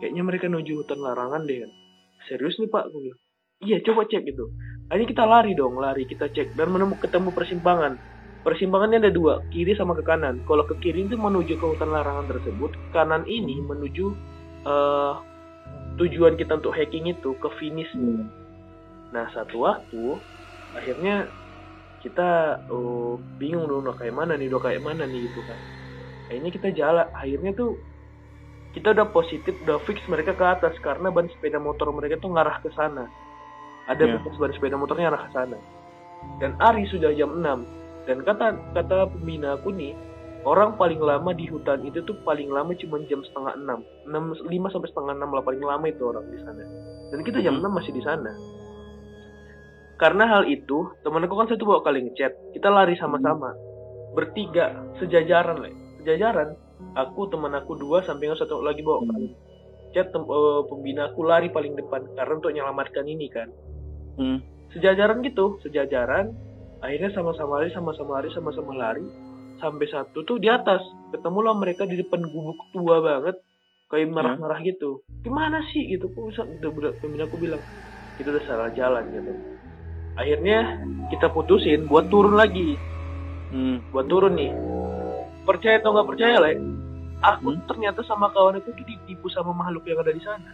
Kayaknya 0.00 0.22
mereka 0.22 0.44
menuju 0.52 0.84
hutan 0.84 1.00
larangan 1.00 1.48
deh. 1.48 1.64
Kan 1.64 1.72
serius 2.28 2.60
nih 2.60 2.68
pak? 2.68 2.92
aku 2.92 2.98
bilang. 3.00 3.20
Iya 3.64 3.80
coba 3.80 4.04
cek 4.04 4.22
gitu. 4.28 4.52
Akhirnya 4.92 5.08
kita 5.08 5.24
lari 5.24 5.52
dong 5.56 5.80
lari 5.80 6.04
kita 6.04 6.28
cek 6.28 6.52
dan 6.58 6.68
menemukan 6.68 7.00
ketemu 7.00 7.32
persimpangan. 7.32 7.96
Persimpangannya 8.44 9.00
ada 9.00 9.08
dua 9.08 9.40
kiri 9.48 9.72
sama 9.72 9.96
ke 9.96 10.04
kanan. 10.04 10.44
Kalau 10.44 10.68
ke 10.68 10.76
kiri 10.84 11.08
itu 11.08 11.16
menuju 11.16 11.56
ke 11.56 11.64
hutan 11.64 11.88
larangan 11.88 12.28
tersebut 12.28 12.76
kanan 12.92 13.24
ini 13.24 13.56
menuju 13.64 14.06
eh, 14.68 15.14
tujuan 15.96 16.36
kita 16.36 16.60
untuk 16.60 16.76
hacking 16.76 17.08
itu 17.08 17.32
ke 17.40 17.48
finish. 17.56 17.88
Hmm. 17.96 18.28
Nah 19.16 19.30
satu 19.32 19.64
waktu 19.64 20.20
akhirnya 20.74 21.30
kita 22.04 22.60
oh, 22.68 23.16
bingung 23.40 23.64
dong 23.64 23.88
udah 23.88 23.96
kayak 23.96 24.12
mana 24.12 24.36
nih 24.36 24.52
udah 24.52 24.60
kayak 24.60 24.84
mana 24.84 25.08
nih 25.08 25.24
gitu 25.24 25.40
kan. 25.48 25.56
Akhirnya 26.28 26.50
kita 26.52 26.68
jalan. 26.76 27.06
Akhirnya 27.16 27.52
tuh 27.56 27.80
kita 28.76 28.92
udah 28.92 29.08
positif 29.08 29.56
udah 29.64 29.80
fix 29.88 30.04
mereka 30.12 30.36
ke 30.36 30.44
atas 30.44 30.76
karena 30.84 31.08
ban 31.08 31.24
sepeda 31.32 31.56
motor 31.56 31.88
mereka 31.96 32.20
tuh 32.20 32.28
ngarah 32.36 32.60
ke 32.60 32.68
sana. 32.76 33.08
Ada 33.88 34.04
Iya. 34.04 34.20
bekas 34.20 34.36
ban 34.36 34.52
sepeda 34.52 34.76
motornya 34.76 35.08
arah 35.08 35.24
ke 35.24 35.30
sana. 35.32 35.58
Dan 36.40 36.56
Ari 36.60 36.84
sudah 36.92 37.12
jam 37.16 37.40
6 37.40 37.84
dan 38.04 38.20
kata 38.20 38.46
kata 38.76 39.08
pembina 39.16 39.56
aku 39.56 39.72
nih 39.72 39.96
orang 40.44 40.76
paling 40.76 41.00
lama 41.00 41.32
di 41.32 41.48
hutan 41.48 41.80
itu 41.88 42.04
tuh 42.04 42.16
paling 42.24 42.52
lama 42.52 42.76
cuma 42.76 43.00
jam 43.08 43.24
setengah 43.24 43.56
enam 43.56 43.80
enam 44.04 44.36
lima 44.48 44.68
sampai 44.68 44.92
setengah 44.92 45.16
enam 45.16 45.32
lah 45.32 45.40
paling 45.40 45.64
lama 45.64 45.84
itu 45.88 46.04
orang 46.04 46.24
di 46.28 46.38
sana 46.44 46.64
dan 47.12 47.20
kita 47.24 47.40
jam. 47.40 47.60
6 47.60 47.64
masih 47.64 47.92
di 47.96 48.02
sana 48.04 48.32
karena 49.94 50.26
hal 50.26 50.50
itu, 50.50 50.90
temanku 51.06 51.38
kan 51.38 51.46
satu 51.46 51.62
bawa 51.62 51.86
kali 51.86 52.02
ngechat. 52.02 52.34
Kita 52.50 52.66
lari 52.66 52.98
sama-sama. 52.98 53.54
Bertiga, 54.14 54.74
sejajaran 54.98 55.62
lah. 55.62 55.70
Sejajaran. 56.02 56.48
Aku, 56.98 57.30
teman 57.30 57.54
aku 57.54 57.78
dua, 57.78 58.02
samping 58.02 58.34
satu 58.34 58.58
lagi 58.58 58.82
bawa 58.82 59.06
kali. 59.06 59.30
Chat 59.94 60.10
tem- 60.10 60.26
eh, 60.26 60.60
pembina 60.66 61.14
aku 61.14 61.22
lari 61.22 61.46
paling 61.54 61.78
depan. 61.78 62.10
Karena 62.18 62.32
untuk 62.34 62.50
menyelamatkan 62.50 63.06
ini 63.06 63.26
kan. 63.30 63.48
Hmm. 64.18 64.42
Sejajaran 64.74 65.22
gitu, 65.22 65.62
sejajaran. 65.62 66.34
Akhirnya 66.82 67.14
sama-sama 67.14 67.62
lari, 67.62 67.70
sama-sama 67.70 68.18
lari, 68.18 68.28
sama-sama 68.34 68.72
lari. 68.74 69.06
Sampai 69.62 69.86
satu 69.86 70.26
tuh 70.26 70.42
di 70.42 70.50
atas. 70.50 70.82
Ketemulah 71.14 71.54
mereka 71.54 71.86
di 71.86 71.94
depan 71.94 72.18
gubuk 72.26 72.58
tua 72.74 72.98
banget. 72.98 73.38
Kayak 73.86 74.10
marah-marah 74.10 74.58
gitu. 74.66 75.06
Gimana 75.22 75.62
sih 75.70 75.86
gitu? 75.86 76.10
Kok 76.10 76.22
bisa? 76.34 76.42
Udah- 76.42 76.98
Pembina 76.98 77.30
aku 77.30 77.38
bilang, 77.38 77.62
kita 78.18 78.34
udah 78.34 78.44
salah 78.50 78.74
jalan 78.74 79.14
gitu 79.14 79.53
akhirnya 80.14 80.80
kita 81.10 81.30
putusin 81.30 81.86
buat 81.90 82.08
turun 82.10 82.34
lagi. 82.38 82.78
Hmm. 83.54 83.78
buat 83.94 84.10
turun 84.10 84.34
nih. 84.34 84.50
Percaya 85.46 85.78
atau 85.78 85.94
nggak 85.94 86.08
percaya 86.10 86.36
lah 86.42 86.52
aku 87.24 87.54
Hmm? 87.56 87.62
ternyata 87.70 88.04
sama 88.04 88.28
kawan 88.34 88.60
itu 88.60 88.74
tuh 88.74 88.84
ditipu 88.84 89.30
sama 89.30 89.56
makhluk 89.56 89.86
yang 89.88 90.02
ada 90.02 90.12
di 90.12 90.20
sana. 90.20 90.50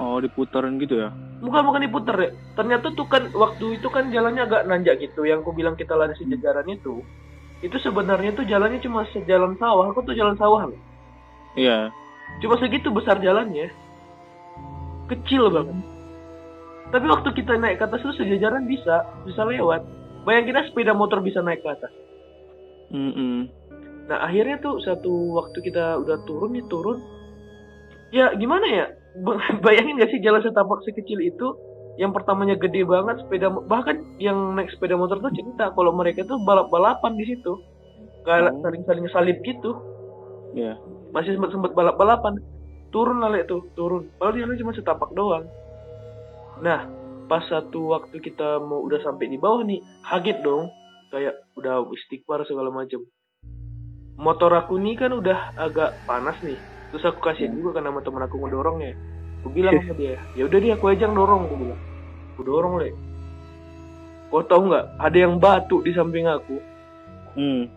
Oh 0.00 0.16
diputarin 0.16 0.80
gitu 0.80 0.96
ya? 0.96 1.12
Bukan 1.44 1.60
bukan 1.66 1.84
diputer 1.84 2.16
ya 2.16 2.30
ternyata 2.56 2.88
tuh 2.96 3.04
kan 3.04 3.28
waktu 3.36 3.80
itu 3.80 3.88
kan 3.92 4.08
jalannya 4.08 4.48
agak 4.48 4.62
nanjak 4.64 4.96
gitu. 5.02 5.28
Yang 5.28 5.44
aku 5.44 5.52
bilang 5.52 5.76
kita 5.76 5.92
lari 5.98 6.16
sejajaran 6.16 6.64
itu 6.70 7.04
itu 7.60 7.76
sebenarnya 7.84 8.32
tuh 8.32 8.48
jalannya 8.48 8.80
cuma 8.80 9.04
sejalan 9.12 9.58
sawah. 9.60 9.92
Aku 9.92 10.00
tuh 10.06 10.16
jalan 10.16 10.38
sawah 10.40 10.64
loh. 10.70 10.80
iya. 11.58 11.92
Cuma 12.40 12.56
segitu 12.56 12.88
besar 12.88 13.20
jalannya. 13.20 13.68
Kecil 15.10 15.50
banget 15.50 15.99
tapi 16.90 17.06
waktu 17.06 17.28
kita 17.34 17.54
naik 17.56 17.78
ke 17.78 17.84
atas 17.86 18.02
tuh 18.02 18.14
sejajaran 18.18 18.66
bisa 18.66 19.06
bisa 19.24 19.42
lewat 19.46 19.82
bayangin 20.26 20.58
aja 20.58 20.68
sepeda 20.68 20.92
motor 20.92 21.22
bisa 21.22 21.40
naik 21.40 21.62
ke 21.62 21.70
atas 21.70 21.92
Mm-mm. 22.90 23.46
Nah 24.10 24.26
akhirnya 24.26 24.58
tuh 24.58 24.82
satu 24.82 25.38
waktu 25.38 25.62
kita 25.62 26.02
udah 26.02 26.26
turun 26.26 26.58
nih 26.58 26.66
turun, 26.66 26.98
ya 28.10 28.34
gimana 28.34 28.66
ya? 28.66 28.86
Bayangin 29.64 30.02
gak 30.02 30.10
sih 30.10 30.18
jalan 30.18 30.42
setapak 30.42 30.82
sekecil 30.82 31.22
itu, 31.22 31.54
yang 31.94 32.10
pertamanya 32.10 32.58
gede 32.58 32.82
banget 32.82 33.22
sepeda, 33.22 33.46
bahkan 33.70 34.02
yang 34.18 34.58
naik 34.58 34.66
sepeda 34.74 34.98
motor 34.98 35.22
tuh 35.22 35.30
cerita 35.30 35.70
kalau 35.78 35.94
mereka 35.94 36.26
tuh 36.26 36.42
balap 36.42 36.66
balapan 36.74 37.14
di 37.14 37.30
situ, 37.30 37.62
kayak 38.26 38.50
Oh. 38.50 38.66
saling 38.66 38.82
saling 38.82 39.06
salib 39.14 39.38
gitu, 39.46 39.78
Iya. 40.58 40.74
masih 41.14 41.38
sempat 41.38 41.54
sempat 41.54 41.70
balap 41.78 41.94
balapan, 41.94 42.42
turun 42.90 43.22
lah 43.22 43.30
tuh 43.46 43.62
turun, 43.78 44.10
padahal 44.18 44.42
jalan 44.42 44.58
cuma 44.58 44.74
setapak 44.74 45.14
doang. 45.14 45.46
Nah 46.60 46.80
pas 47.30 47.44
satu 47.46 47.94
waktu 47.94 48.18
kita 48.20 48.58
mau 48.62 48.82
udah 48.82 49.00
sampai 49.06 49.30
di 49.30 49.38
bawah 49.38 49.62
nih, 49.62 49.80
kaget 50.02 50.42
dong, 50.42 50.66
kayak 51.14 51.34
udah 51.54 51.86
istighfar 51.94 52.42
segala 52.46 52.74
macam 52.74 53.02
motor 54.20 54.52
aku 54.52 54.76
nih 54.76 55.00
kan 55.00 55.16
udah 55.16 55.56
agak 55.56 56.04
panas 56.04 56.36
nih. 56.44 56.60
Terus 56.92 57.08
aku 57.08 57.24
kasihan 57.24 57.56
juga 57.56 57.80
kan 57.80 57.88
sama 57.88 58.04
temen 58.04 58.22
aku 58.26 58.36
ngedorongnya 58.44 58.92
aku 59.40 59.48
bilang 59.56 59.72
sama 59.80 59.96
dia 59.96 60.20
ya 60.36 60.44
udah 60.44 60.58
dia 60.60 60.72
aku 60.76 60.84
aja 60.92 61.08
yang 61.08 61.16
dorong 61.16 61.48
aku 61.48 61.56
bilang. 61.56 61.80
Aku 62.36 62.40
dorong 62.44 62.74
le. 62.78 62.90
Kau 64.30 64.46
tahu 64.46 64.70
nggak 64.70 64.86
ada 65.00 65.18
yang 65.18 65.34
batu 65.40 65.82
di 65.82 65.90
samping 65.96 66.28
aku. 66.28 66.60
Hmm. 67.30 67.70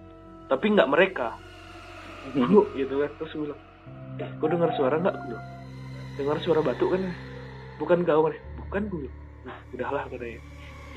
tapi 0.50 0.66
nggak 0.74 0.90
mereka. 0.92 1.38
Lu, 2.34 2.68
gitu 2.78 3.00
kan 3.00 3.12
terus 3.22 3.34
bilang 3.34 3.62
kau 4.38 4.50
dengar 4.52 4.70
suara 4.76 5.00
nggak? 5.00 5.16
Aku 5.16 5.26
bilang 5.32 5.46
dengar 6.20 6.38
suara 6.44 6.62
batu 6.62 6.86
kan? 6.92 7.02
Bukan 7.80 8.06
kau 8.06 8.28
kan 8.28 8.36
bukan 8.74 8.90
gue 8.90 9.08
nah, 9.46 9.58
udahlah 9.78 10.04
katanya 10.10 10.42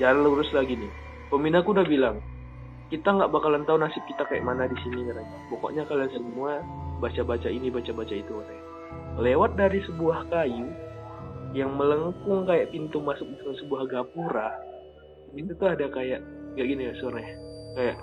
jalan 0.01 0.19
lurus 0.25 0.49
lagi 0.53 0.73
nih. 0.73 0.91
Pembina 1.29 1.61
aku 1.61 1.77
udah 1.77 1.85
bilang 1.85 2.17
kita 2.89 3.05
nggak 3.05 3.29
bakalan 3.29 3.61
tahu 3.69 3.77
nasib 3.77 4.01
kita 4.09 4.25
kayak 4.25 4.41
mana 4.41 4.65
di 4.65 4.77
sini 4.81 5.05
katanya 5.05 5.37
pokoknya 5.53 5.83
kalian 5.85 6.09
semua 6.09 6.65
baca-baca 6.97 7.49
ini 7.53 7.69
baca-baca 7.69 8.15
itu 8.17 8.31
katanya 8.33 8.63
lewat 9.21 9.53
dari 9.61 9.79
sebuah 9.85 10.25
kayu 10.33 10.65
yang 11.53 11.77
melengkung 11.77 12.49
kayak 12.49 12.73
pintu 12.73 12.97
masuk 12.97 13.29
ke 13.29 13.49
sebuah 13.61 13.85
gapura 13.85 14.57
itu 15.37 15.51
tuh 15.59 15.67
ada 15.69 15.85
kayak 15.91 16.23
kayak 16.55 16.67
gini 16.73 16.89
ya 16.89 16.93
suaranya. 16.97 17.35
Kayak 17.77 17.97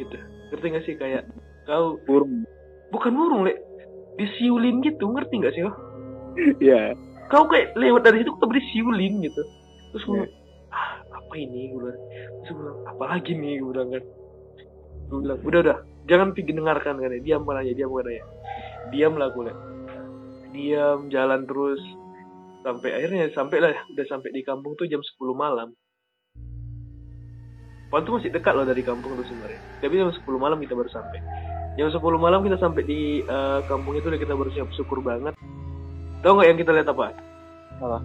gitu. 0.00 0.16
Ngerti 0.52 0.66
gak 0.70 0.84
sih? 0.86 0.94
Kayak 0.96 1.22
kau 1.68 1.98
Burung. 2.08 2.48
bukan 2.92 3.12
burung 3.12 3.42
le 3.44 3.58
disiulin 4.16 4.80
gitu. 4.86 5.10
Ngerti 5.10 5.34
nggak 5.42 5.54
sih 5.56 5.62
lo? 5.66 5.72
Iya. 6.62 6.94
Kau 7.28 7.44
kayak 7.48 7.76
lewat 7.76 8.02
dari 8.04 8.22
situ 8.22 8.30
kita 8.36 8.46
disiulin 8.50 9.14
gitu 9.24 9.42
terus 9.94 10.04
gue 10.04 10.16
Iya. 10.24 10.26
ah 10.74 10.90
apa 11.14 11.34
ini 11.38 11.70
gue 11.70 11.80
bilang 11.80 12.00
terus 12.42 12.50
gue 12.50 12.62
bilang 12.62 12.78
apa 12.88 13.04
lagi 13.14 13.32
nih 13.32 13.54
gue 13.62 13.68
bilang 13.70 13.88
kan 13.94 14.04
gue 15.04 15.18
bilang 15.22 15.38
udah 15.44 15.60
udah 15.64 15.78
jangan 16.04 16.28
pergi 16.36 16.52
dengarkan 16.52 16.94
kan 17.00 17.10
ya 17.14 17.20
diam 17.22 17.42
kan 17.46 17.56
aja 17.62 17.72
diam 17.72 17.90
kan 17.94 18.06
ya 18.10 18.24
diam 18.92 19.14
lah 19.16 19.28
gue 19.32 19.42
liat. 19.48 19.58
diam 20.54 20.98
jalan 21.10 21.40
terus 21.48 21.82
sampai 22.64 22.90
akhirnya 22.96 23.30
sampai 23.34 23.58
lah 23.60 23.72
udah 23.92 24.06
sampai 24.08 24.30
di 24.32 24.42
kampung 24.42 24.72
tuh 24.78 24.86
jam 24.88 25.00
10 25.02 25.14
malam 25.34 25.72
tuh 28.02 28.18
masih 28.18 28.34
dekat 28.34 28.58
loh 28.58 28.66
dari 28.66 28.82
kampung 28.82 29.14
tuh 29.14 29.22
sebenarnya. 29.22 29.60
Tapi 29.78 29.94
jam 29.94 30.10
10 30.10 30.26
malam 30.34 30.58
kita 30.58 30.74
baru 30.74 30.90
sampai. 30.90 31.22
Jam 31.78 31.94
10 31.94 32.02
malam 32.18 32.42
kita 32.42 32.58
sampai 32.58 32.82
di 32.82 33.22
eh, 33.22 33.60
kampung 33.70 33.94
itu 33.94 34.10
dan 34.10 34.18
kita 34.18 34.34
baru 34.34 34.50
siap 34.50 34.66
syukur 34.74 34.98
banget. 34.98 35.30
Tahu 36.24 36.32
nggak 36.40 36.48
yang 36.48 36.58
kita 36.58 36.72
lihat 36.72 36.88
apa? 36.88 37.12
Apa? 37.84 37.98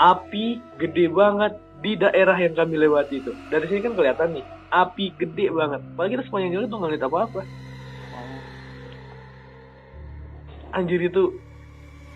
Api 0.00 0.58
gede 0.80 1.06
banget 1.12 1.52
di 1.84 2.00
daerah 2.00 2.34
yang 2.40 2.56
kami 2.56 2.80
lewati 2.80 3.20
itu. 3.20 3.32
Dari 3.52 3.68
sini 3.68 3.84
kan 3.84 3.92
kelihatan 3.92 4.32
nih, 4.32 4.44
api 4.72 5.12
gede 5.20 5.52
banget. 5.52 5.84
Padahal 5.94 6.12
kita 6.16 6.24
sepanjang 6.24 6.52
jalan 6.56 6.66
tuh 6.72 6.78
nggak 6.80 6.92
lihat 6.96 7.04
apa-apa. 7.06 7.40
Anjir 10.74 10.98
itu 11.04 11.22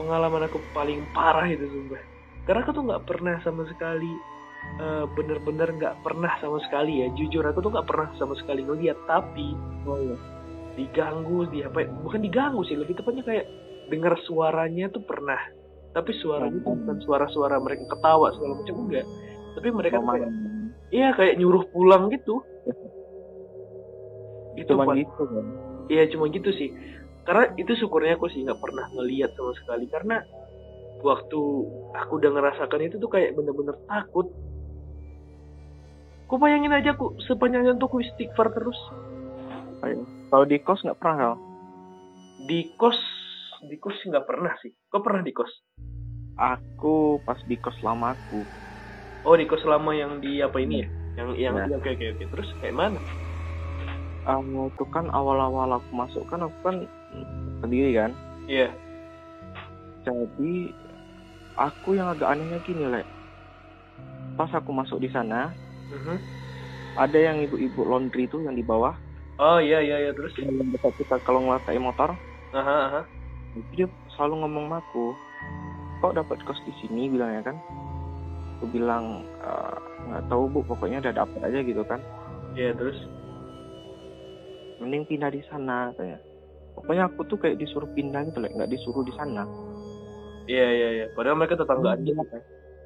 pengalaman 0.01 0.49
aku 0.49 0.59
paling 0.73 1.05
parah 1.13 1.47
itu 1.47 1.69
sumpah. 1.69 2.03
Karena 2.49 2.65
aku 2.65 2.73
tuh 2.73 2.85
nggak 2.89 3.05
pernah 3.05 3.37
sama 3.45 3.63
sekali 3.69 4.13
eh, 4.81 5.05
bener-bener 5.15 5.69
nggak 5.77 5.95
pernah 6.01 6.33
sama 6.41 6.59
sekali 6.65 7.05
ya. 7.05 7.07
Jujur 7.13 7.45
aku 7.45 7.61
tuh 7.61 7.71
nggak 7.77 7.87
pernah 7.87 8.09
sama 8.17 8.35
sekali 8.41 8.65
ngeliat. 8.65 8.97
Tapi 9.05 9.53
Oh 9.85 10.01
iya. 10.01 10.17
diganggu, 10.81 11.45
di 11.53 11.61
apa? 11.63 11.85
ya, 11.85 11.89
Bukan 12.03 12.21
diganggu 12.25 12.65
sih, 12.67 12.75
lebih 12.75 12.97
tepatnya 12.99 13.23
kayak 13.23 13.47
dengar 13.89 14.15
suaranya 14.25 14.93
tuh 14.93 15.03
pernah. 15.05 15.39
Tapi 15.97 16.13
suaranya 16.21 16.61
tuh 16.63 16.77
bukan 16.77 16.99
suara-suara 17.03 17.57
mereka 17.59 17.89
ketawa 17.91 18.31
segala 18.37 18.61
macam 18.61 18.77
enggak. 18.87 19.07
Tapi 19.59 19.69
mereka 19.75 19.99
Roman. 19.99 20.13
kayak, 20.15 20.31
iya 20.95 21.09
kayak 21.17 21.35
nyuruh 21.41 21.65
pulang 21.73 22.13
gitu. 22.13 22.45
Itu 24.61 24.75
Cuma 24.77 24.95
gitu 24.95 25.23
kan. 25.25 25.45
Iya 25.89 26.05
cuma 26.13 26.29
gitu 26.29 26.51
sih. 26.53 26.71
Karena 27.25 27.53
itu 27.61 27.73
syukurnya 27.77 28.17
aku 28.17 28.29
sih 28.33 28.45
nggak 28.45 28.61
pernah 28.61 28.89
ngeliat 28.93 29.33
sama 29.37 29.53
sekali 29.61 29.85
karena 29.89 30.25
waktu 31.05 31.41
aku 31.95 32.13
udah 32.19 32.31
ngerasakan 32.33 32.89
itu 32.89 32.97
tuh 32.97 33.11
kayak 33.11 33.37
bener-bener 33.37 33.77
takut. 33.87 34.29
Kau 36.29 36.37
bayangin 36.37 36.77
aja 36.77 36.93
aku 36.93 37.17
sepanjang 37.25 37.81
tuh 37.81 37.89
aku 37.89 38.05
istighfar 38.05 38.53
terus. 38.53 38.77
Ayo. 39.81 40.05
Kalau 40.29 40.45
di 40.45 40.59
kos 40.61 40.85
nggak 40.85 41.01
pernah? 41.01 41.41
Di 42.45 42.69
kos, 42.77 42.99
di 43.67 43.77
kos 43.77 43.99
nggak 44.07 44.27
pernah 44.27 44.55
sih. 44.63 44.71
Kau 44.89 45.03
pernah 45.03 45.23
di 45.23 45.35
kos? 45.35 45.51
Aku 46.39 47.19
pas 47.27 47.39
di 47.43 47.59
kos 47.59 47.75
lamaku. 47.83 48.47
Oh 49.27 49.35
di 49.35 49.45
kos 49.45 49.67
lama 49.67 49.91
yang 49.91 50.23
di 50.23 50.39
apa 50.39 50.63
ini 50.63 50.87
ya? 50.87 50.89
Yang 51.19 51.29
yang 51.37 51.55
Ya. 51.59 51.65
iya, 51.67 51.77
oke 51.77 51.91
oke 51.91 52.05
oke. 52.15 52.25
Terus 52.31 52.49
kayak 52.63 52.77
mana? 52.77 53.01
Um, 54.29 54.69
itu 54.69 54.85
kan 54.93 55.09
awal-awal 55.09 55.81
aku 55.81 55.91
masuk 55.91 56.23
kan 56.29 56.45
aku 56.45 56.57
kan 56.63 56.77
sendiri 57.65 57.97
kan. 57.97 58.13
Iya. 58.47 58.69
Jadi 60.05 60.73
aku 61.59 61.97
yang 61.97 62.13
agak 62.13 62.31
anehnya 62.31 62.61
gini 62.63 62.87
le. 62.87 63.03
Pas 64.37 64.53
aku 64.55 64.71
masuk 64.71 65.03
di 65.03 65.11
sana 65.11 65.51
Mhm. 65.91 66.17
ada 66.95 67.19
yang 67.19 67.43
ibu-ibu 67.43 67.83
laundry 67.83 68.31
itu 68.31 68.39
yang 68.45 68.55
di 68.55 68.63
bawah 68.63 68.95
Oh 69.39 69.59
iya 69.59 69.83
iya 69.83 69.99
iya 69.99 70.13
terus. 70.15 70.31
yang 70.39 70.71
dekat 70.71 70.95
kita 70.99 71.19
kalau 71.23 71.43
ngelakai 71.43 71.79
motor 71.79 72.15
Aha 72.55 72.77
aha. 72.91 73.01
Itu 73.59 73.71
dia 73.75 73.87
selalu 74.15 74.35
ngomong 74.43 74.65
sama 74.67 74.79
aku 74.81 75.05
kok 75.99 76.15
dapat 76.15 76.39
kos 76.43 76.61
di 76.63 76.73
sini? 76.79 77.11
bilangnya 77.11 77.43
kan. 77.45 77.57
Aku 78.59 78.71
bilang 78.71 79.23
"Eh, 79.39 79.77
nggak 80.09 80.25
tahu 80.27 80.47
bu 80.49 80.61
pokoknya 80.65 80.99
udah 81.01 81.15
dapet 81.15 81.41
aja 81.43 81.59
gitu 81.61 81.83
kan. 81.83 82.01
Iya 82.55 82.75
terus. 82.75 82.99
mending 84.79 85.03
pindah 85.05 85.27
di 85.29 85.43
sana 85.43 85.91
katanya. 85.91 86.23
Pokoknya 86.73 87.11
aku 87.11 87.27
tuh 87.27 87.35
kayak 87.35 87.59
disuruh 87.59 87.91
pindah 87.93 88.23
gitu 88.25 88.39
lah 88.39 88.47
nggak 88.49 88.71
disuruh 88.71 89.03
di 89.03 89.11
sana. 89.11 89.43
Iya 90.47 90.67
iya 90.71 90.89
iya. 90.95 91.07
Padahal 91.13 91.35
mereka 91.35 91.59
tetanggaan 91.59 91.99
Hmm. 91.99 92.07
gitu 92.07 92.23
kan. 92.25 92.43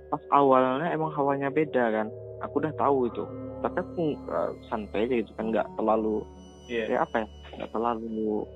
pas 0.08 0.20
awalnya 0.28 0.88
emang 0.88 1.08
hawanya 1.12 1.48
beda 1.48 1.88
kan. 1.88 2.08
Aku 2.40 2.60
udah 2.60 2.72
tahu 2.76 3.08
itu. 3.08 3.24
Tapi 3.60 3.76
aku 3.76 4.02
eh, 4.12 4.50
santai 4.68 5.04
aja 5.04 5.14
gitu 5.20 5.32
kan 5.36 5.48
nggak 5.48 5.68
terlalu 5.76 6.24
Iya. 6.64 6.84
kayak 6.88 7.02
apa 7.04 7.16
ya 7.16 7.26
nggak 7.52 7.70
terlalu 7.70 8.46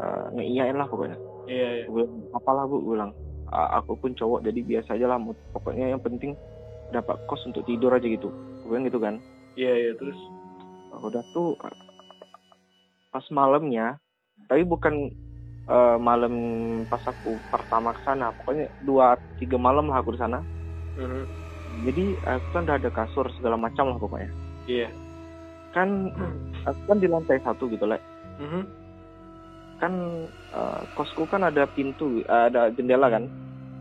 uh, 0.00 0.26
ngeiyain 0.32 0.74
lah 0.74 0.88
pokoknya 0.88 1.14
iya 1.46 1.68
iya. 1.76 1.84
gue 1.84 1.94
bilang 1.96 2.26
apalah 2.30 2.64
bu 2.64 2.80
gue 2.80 2.94
bilang 2.94 3.12
"A- 3.48 3.78
aku 3.78 3.96
pun 3.96 4.12
cowok 4.12 4.42
jadi 4.42 4.60
biasa 4.60 4.94
aja 4.94 5.06
lah 5.06 5.18
pokoknya 5.52 5.90
yang 5.90 6.00
penting 6.00 6.34
dapat 6.88 7.16
kos 7.24 7.42
untuk 7.44 7.64
tidur 7.64 7.90
aja 7.90 8.04
gitu 8.04 8.28
gue 8.62 8.68
bilang 8.68 8.84
gitu 8.84 8.98
kan 8.98 9.16
Iya 9.52 9.74
iya 9.78 9.92
terus. 9.94 10.16
udah 10.92 11.24
tuh 11.32 11.56
uh, 11.56 11.76
pas 13.08 13.24
malamnya 13.28 13.96
tapi 14.44 14.62
bukan 14.62 15.08
uh, 15.66 15.96
malam 15.96 16.34
pas 16.86 17.00
aku 17.02 17.40
pertama 17.48 17.92
ke 17.92 18.00
sana 18.02 18.32
pokoknya 18.32 18.68
dua 18.78 19.16
tiga 19.36 19.56
malam 19.56 19.88
lah 19.88 20.00
aku 20.00 20.12
di 20.12 20.20
sana 20.20 20.40
Mhm. 20.92 21.24
jadi 21.80 22.04
aku 22.20 22.46
kan 22.52 22.64
udah 22.64 22.76
ada 22.76 22.90
kasur 22.90 23.24
segala 23.32 23.56
macam 23.56 23.88
lah 23.88 23.96
pokoknya 23.96 24.30
Iya. 24.64 24.92
kan 25.72 26.12
aku 26.62 26.80
kan 26.84 26.98
di 27.00 27.08
lantai 27.08 27.40
satu 27.40 27.68
gitu 27.68 27.84
lah 27.84 27.96
Mhm. 28.36 28.81
Kan 29.82 29.92
uh, 30.54 30.86
kosku 30.94 31.26
kan 31.26 31.42
ada 31.42 31.66
pintu 31.66 32.22
ada 32.30 32.70
jendela 32.70 33.10
kan? 33.10 33.26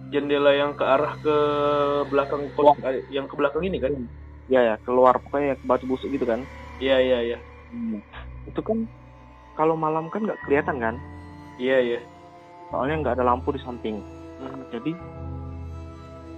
Jendela 0.09 0.49
yang 0.57 0.73
ke 0.73 0.81
arah 0.81 1.13
ke 1.21 1.35
belakang 2.09 2.49
kos 2.57 2.73
eh, 2.81 3.05
yang 3.13 3.29
ke 3.29 3.37
belakang 3.37 3.61
ini 3.61 3.77
kan? 3.77 3.93
Ya 4.49 4.65
ya 4.65 4.75
keluar 4.81 5.21
pokoknya 5.21 5.61
ke 5.61 5.65
batu 5.69 5.85
busuk 5.85 6.09
gitu 6.09 6.25
kan? 6.25 6.41
Iya 6.81 6.97
iya 6.97 7.19
iya. 7.21 7.37
Itu 8.49 8.65
kan 8.65 8.89
kalau 9.53 9.77
malam 9.77 10.09
kan 10.09 10.25
nggak 10.25 10.41
kelihatan 10.49 10.81
kan? 10.81 10.97
Iya 11.61 11.77
iya. 11.85 11.99
Soalnya 12.73 13.05
nggak 13.05 13.15
ada 13.21 13.29
lampu 13.29 13.53
di 13.53 13.61
samping. 13.61 14.01
Hmm. 14.41 14.65
jadi 14.73 14.97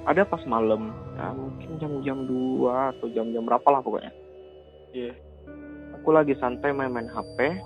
ada 0.03 0.27
pas 0.27 0.43
malam 0.43 0.91
ya 1.15 1.31
mungkin 1.31 1.79
jam-jam 1.79 2.27
2 2.27 2.91
atau 2.99 3.07
jam-jam 3.15 3.47
berapa 3.47 3.63
lah 3.71 3.79
pokoknya. 3.79 4.11
Iya. 4.91 5.15
Aku 5.95 6.11
lagi 6.11 6.35
santai 6.35 6.75
main-main 6.75 7.07
HP 7.07 7.63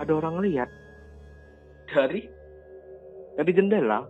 ada 0.00 0.12
orang 0.16 0.40
lihat. 0.40 0.68
Dari? 1.92 2.24
Dari 3.36 3.52
jendela. 3.52 4.08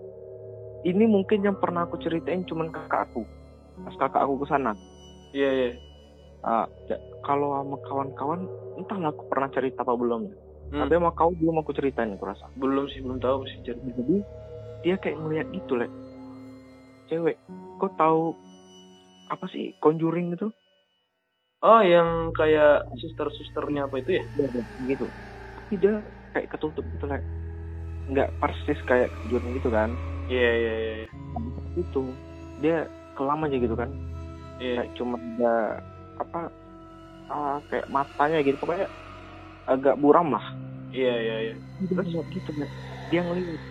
Ini 0.86 1.04
mungkin 1.04 1.44
yang 1.44 1.60
pernah 1.60 1.84
aku 1.84 2.00
ceritain 2.00 2.46
cuman 2.48 2.72
kakak 2.72 3.10
aku. 3.10 3.26
Pas 3.84 3.94
kakak 4.00 4.24
aku 4.24 4.44
ke 4.44 4.48
sana 4.48 4.72
iya 5.34 5.50
iya. 5.50 5.70
Ah, 6.40 6.64
ya, 6.88 6.96
kalau 7.20 7.52
sama 7.52 7.76
kawan-kawan 7.84 8.48
entahlah 8.80 9.12
aku 9.12 9.28
pernah 9.28 9.48
cerita 9.52 9.84
apa 9.84 9.92
belum. 9.92 10.22
Ya. 10.30 10.36
Hmm. 10.70 10.86
tapi 10.86 11.02
sama 11.02 11.10
kau 11.18 11.34
belum 11.34 11.60
aku 11.60 11.74
ceritain 11.74 12.14
aku 12.14 12.24
rasa. 12.30 12.46
Belum 12.54 12.86
sih 12.86 13.02
belum 13.02 13.18
tahu 13.18 13.42
sih 13.50 13.58
jadi 13.66 13.82
jadi 13.90 14.16
dia 14.86 14.94
kayak 15.02 15.18
ngeliat 15.18 15.46
gitu 15.50 15.74
lek. 15.76 15.90
Cewek 17.10 17.36
kau 17.82 17.90
tahu 17.98 18.22
apa 19.28 19.44
sih 19.50 19.74
conjuring 19.82 20.32
itu? 20.38 20.48
Oh 21.60 21.82
yang 21.84 22.32
kayak 22.32 22.88
suster-susternya 23.02 23.90
apa 23.90 24.00
itu 24.00 24.16
ya? 24.16 24.24
Gitu 24.86 25.10
tapi 25.70 25.86
dia 25.86 26.02
kayak 26.34 26.50
ketutup 26.50 26.82
gitu 26.82 27.06
lek 27.06 27.22
nggak 28.10 28.26
persis 28.42 28.74
kayak 28.90 29.06
conjuring 29.22 29.54
gitu 29.54 29.70
kan. 29.70 29.94
Iya 30.26 30.50
iya 30.50 30.72
iya. 30.74 30.94
Iya. 30.98 31.06
itu 31.78 32.02
dia 32.58 32.90
kelam 33.14 33.46
aja 33.46 33.54
gitu 33.54 33.78
kan. 33.78 33.86
Iya. 34.58 34.82
Kayak 34.82 34.90
cuma 34.98 35.14
ada 35.14 35.54
apa 36.18 36.40
ah, 37.30 37.62
kayak 37.70 37.86
matanya 37.86 38.42
gitu 38.42 38.58
pokoknya 38.58 38.90
agak 39.70 39.94
buram 40.02 40.34
lah. 40.34 40.42
Iya 40.90 41.14
iya 41.22 41.36
iya. 41.38 41.54
Terus? 41.86 42.18
gitu 42.34 42.50
Lek. 42.58 42.70
dia 43.14 43.22
ngeliat. 43.22 43.62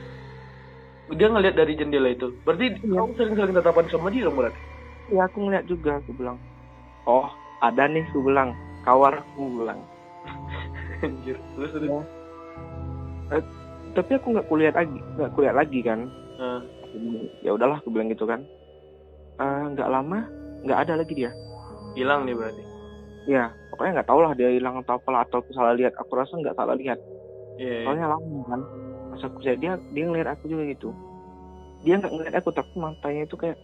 Dia 1.20 1.28
ngelihat 1.36 1.56
dari 1.60 1.74
jendela 1.76 2.16
itu. 2.16 2.32
Berarti 2.48 2.80
Iya. 2.80 2.96
kamu 2.96 3.12
sering-sering 3.20 3.56
tatapan 3.60 3.92
sama 3.92 4.08
dia 4.08 4.24
dong 4.24 4.40
berarti? 4.40 4.60
Ya 5.12 5.28
aku 5.28 5.44
ngeliat 5.44 5.68
juga 5.68 6.00
aku 6.00 6.16
bilang. 6.16 6.40
Oh 7.04 7.28
ada 7.60 7.92
nih 7.92 8.08
aku 8.08 8.24
bilang. 8.24 8.56
Kawan 8.88 9.20
aku 9.20 9.60
bilang 9.60 9.84
anjir. 11.04 11.38
Terus 11.56 11.72
terus? 11.74 11.90
Iya. 11.90 13.40
tapi 13.94 14.12
aku 14.18 14.38
nggak 14.38 14.48
kulihat 14.50 14.76
lagi 14.78 15.00
nggak 15.18 15.34
kulihat 15.34 15.56
lagi 15.58 15.80
kan? 15.82 16.10
Nah, 16.38 16.62
ya 17.42 17.54
udahlah 17.54 17.82
aku 17.82 17.90
bilang 17.90 18.10
gitu 18.10 18.26
kan. 18.26 18.42
Eh, 19.40 19.64
nggak 19.74 19.90
lama 19.90 20.26
nggak 20.66 20.80
ada 20.88 20.94
lagi 21.02 21.14
dia. 21.14 21.32
Hilang 21.98 22.26
nih 22.26 22.36
berarti? 22.38 22.64
Ya 23.30 23.54
pokoknya 23.74 24.02
nggak 24.02 24.10
tahu 24.10 24.20
lah 24.22 24.34
dia 24.34 24.50
hilang 24.50 24.82
atau 24.82 24.98
apalah 24.98 25.26
atau 25.26 25.42
aku 25.42 25.52
salah 25.54 25.74
lihat. 25.74 25.94
Aku 25.98 26.12
rasa 26.14 26.38
nggak 26.38 26.58
salah 26.58 26.76
lihat. 26.78 27.00
Iya 27.60 27.74
iya. 27.82 27.86
soalnya 27.86 28.08
lama 28.14 28.40
kan. 28.50 28.62
Pas 29.14 29.22
aku 29.26 29.38
lihat 29.46 29.58
dia 29.62 29.74
dia 29.94 30.04
ngeliat 30.06 30.30
aku 30.38 30.46
juga 30.50 30.64
gitu. 30.70 30.90
Dia 31.86 31.98
nggak 31.98 32.14
ngeliat 32.14 32.36
aku 32.38 32.50
tapi 32.54 32.74
matanya 32.78 33.24
itu 33.26 33.36
kayak 33.38 33.58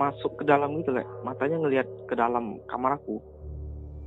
masuk 0.00 0.32
ke 0.40 0.44
dalam 0.48 0.80
gitu 0.80 0.96
kayak 0.96 1.08
matanya 1.20 1.60
ngelihat 1.60 1.88
ke 2.08 2.14
dalam 2.16 2.56
kamar 2.64 2.96
aku 2.96 3.20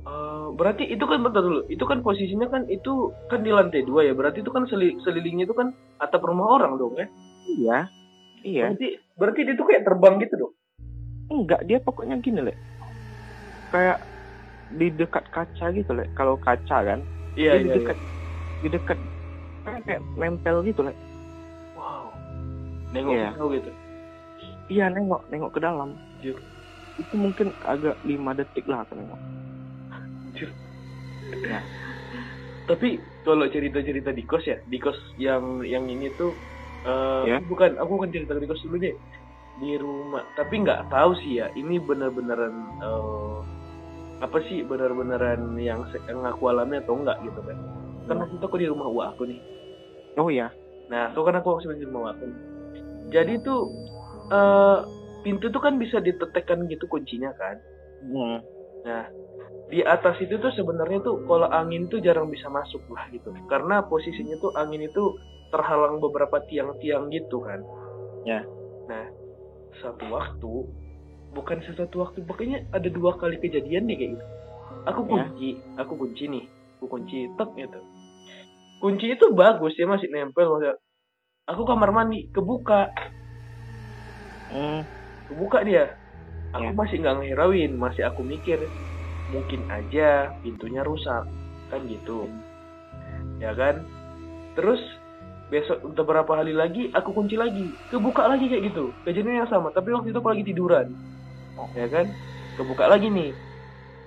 Eh, 0.04 0.46
berarti 0.52 0.84
itu 0.84 1.00
kan 1.08 1.24
bentar 1.24 1.40
dulu. 1.40 1.64
Itu 1.72 1.88
kan 1.88 2.04
posisinya 2.04 2.52
kan 2.52 2.68
itu 2.68 3.08
kan 3.32 3.40
di 3.40 3.48
lantai 3.48 3.88
dua 3.88 4.04
ya. 4.04 4.12
Berarti 4.12 4.44
itu 4.44 4.52
kan 4.52 4.68
seli- 4.68 5.00
selilingnya 5.00 5.48
itu 5.48 5.56
kan 5.56 5.72
atap 5.96 6.20
rumah 6.20 6.60
orang 6.60 6.76
dong 6.76 6.92
ya? 6.94 7.08
Iya. 7.48 7.78
Iya. 8.44 8.64
Berarti 8.68 8.88
berarti 9.16 9.40
dia 9.48 9.54
tuh 9.56 9.66
kayak 9.66 9.82
terbang 9.88 10.14
gitu 10.20 10.34
dong? 10.36 10.52
Enggak 11.32 11.60
dia 11.64 11.80
pokoknya 11.80 12.20
gini 12.20 12.44
lek. 12.44 12.56
Kayak 13.72 14.04
di 14.68 14.92
dekat 14.92 15.24
kaca 15.32 15.66
gitu 15.72 15.92
lek. 15.96 16.12
Kalau 16.12 16.36
kaca 16.36 16.78
kan 16.84 17.00
iya 17.32 17.56
dia 17.56 17.64
di 17.64 17.68
iya, 17.72 17.74
dekat 17.80 17.96
di 18.60 18.68
dekat 18.68 18.98
kayak, 19.64 19.80
kayak 19.88 20.02
nempel 20.20 20.60
gitu 20.62 20.84
lek. 20.84 20.92
Iya. 20.92 21.80
wow. 21.80 22.04
Nengok 22.92 23.14
Iya. 23.16 23.30
gitu? 23.56 23.70
Iya 24.68 24.84
nengok 24.92 25.22
nengok 25.32 25.50
ke 25.56 25.60
dalam. 25.64 25.96
Anjir. 25.96 26.36
itu 26.94 27.18
mungkin 27.18 27.50
agak 27.66 27.98
lima 28.06 28.38
detik 28.38 28.70
lah 28.70 28.86
aku 28.86 28.94
nengok 28.94 29.18
tapi 32.64 32.88
kalau 33.24 33.44
cerita-cerita 33.48 34.10
di 34.12 34.24
kos 34.24 34.44
ya 34.48 34.56
di 34.64 34.78
kos 34.80 34.96
yang 35.20 35.60
yang 35.64 35.84
ini 35.88 36.08
tuh 36.16 36.32
eh, 36.84 37.24
Ya. 37.24 37.36
bukan 37.44 37.76
aku 37.80 37.90
bukan 38.00 38.10
cerita 38.12 38.36
di 38.36 38.48
kos 38.48 38.60
dulu 38.64 38.76
deh 38.80 38.96
di 39.60 39.78
rumah 39.78 40.24
tapi 40.34 40.60
nggak 40.64 40.88
tahu 40.90 41.14
sih 41.22 41.40
ya 41.44 41.46
ini 41.54 41.76
bener-beneran 41.80 42.54
eh, 42.80 43.38
apa 44.24 44.38
sih 44.48 44.64
bener-beneran 44.64 45.58
yang, 45.60 45.84
yang 46.08 46.20
aku 46.24 46.48
alami 46.48 46.80
atau 46.80 46.96
enggak 46.96 47.18
gitu 47.24 47.40
kan 47.44 47.56
kan 48.04 48.16
Ya. 48.16 48.20
waktu 48.20 48.34
itu 48.36 48.44
aku 48.44 48.58
di 48.60 48.68
rumah 48.68 48.88
uak 48.88 49.06
aku 49.16 49.22
nih 49.28 49.40
oh 50.20 50.28
iya 50.28 50.48
nah 50.88 51.08
itu 51.12 51.20
kan 51.24 51.34
aku 51.40 51.48
masih 51.60 51.80
di 51.80 51.86
rumah 51.88 52.00
uak 52.08 52.12
aku 52.20 52.24
nih. 52.28 52.40
jadi 53.12 53.32
tuh 53.44 53.60
eh, 54.32 54.78
pintu 55.24 55.46
tuh 55.48 55.62
kan 55.64 55.76
bisa 55.80 56.00
ditetekkan 56.00 56.64
gitu 56.68 56.84
kuncinya 56.88 57.32
kan 57.36 57.56
hmm. 58.04 58.38
Nah, 58.84 59.08
di 59.74 59.82
atas 59.82 60.14
itu 60.22 60.38
tuh 60.38 60.54
sebenarnya 60.54 61.02
tuh 61.02 61.26
kalau 61.26 61.50
angin 61.50 61.90
tuh 61.90 61.98
jarang 61.98 62.30
bisa 62.30 62.46
masuk 62.46 62.86
lah 62.94 63.10
gitu. 63.10 63.34
Karena 63.50 63.82
posisinya 63.82 64.38
tuh 64.38 64.54
angin 64.54 64.86
itu 64.86 65.18
terhalang 65.50 65.98
beberapa 65.98 66.38
tiang-tiang 66.46 67.10
gitu 67.10 67.42
kan. 67.42 67.58
Ya. 68.22 68.46
Nah, 68.86 69.10
satu 69.82 70.06
waktu 70.14 70.52
bukan 71.34 71.58
satu 71.66 72.06
waktu 72.06 72.22
pokoknya 72.22 72.70
ada 72.70 72.86
dua 72.86 73.18
kali 73.18 73.34
kejadian 73.42 73.90
nih 73.90 73.98
kayak 73.98 74.10
gitu. 74.14 74.26
Aku 74.94 75.00
Ya. 75.10 75.26
kunci, 75.26 75.58
aku 75.74 75.92
kunci 75.98 76.24
nih, 76.30 76.44
aku 76.78 76.86
kunci 76.86 77.18
tek 77.34 77.50
gitu. 77.58 77.80
Kunci 78.78 79.06
itu 79.10 79.26
bagus 79.34 79.74
ya 79.74 79.90
masih 79.90 80.06
nempel 80.06 80.54
maksudnya. 80.54 80.78
Aku 81.50 81.66
kamar 81.66 81.90
mandi 81.90 82.30
kebuka, 82.30 82.94
Hmm. 84.54 84.86
kebuka 85.26 85.66
dia 85.66 85.98
aku 86.54 86.70
Ya. 86.70 86.78
masih 86.78 86.96
nggak 87.02 87.14
ngehirauin 87.18 87.72
masih 87.74 88.06
aku 88.06 88.22
mikir 88.22 88.70
mungkin 89.32 89.64
aja 89.70 90.32
pintunya 90.44 90.82
rusak. 90.84 91.24
Kan 91.72 91.86
gitu. 91.88 92.28
Ya 93.40 93.56
kan? 93.56 93.84
Terus 94.58 94.80
besok 95.52 95.84
untuk 95.84 96.08
beberapa 96.08 96.40
hari 96.40 96.56
lagi 96.56 96.90
aku 96.92 97.14
kunci 97.14 97.38
lagi. 97.38 97.68
Kebuka 97.88 98.26
lagi 98.28 98.48
kayak 98.50 98.74
gitu. 98.74 98.90
Kejadian 99.06 99.44
yang 99.44 99.50
sama 99.50 99.70
tapi 99.72 99.94
waktu 99.94 100.10
itu 100.12 100.18
aku 100.20 100.32
lagi 100.32 100.44
tiduran. 100.44 100.92
Ya 101.78 101.86
kan? 101.88 102.10
Kebuka 102.58 102.90
lagi 102.90 103.08
nih. 103.08 103.32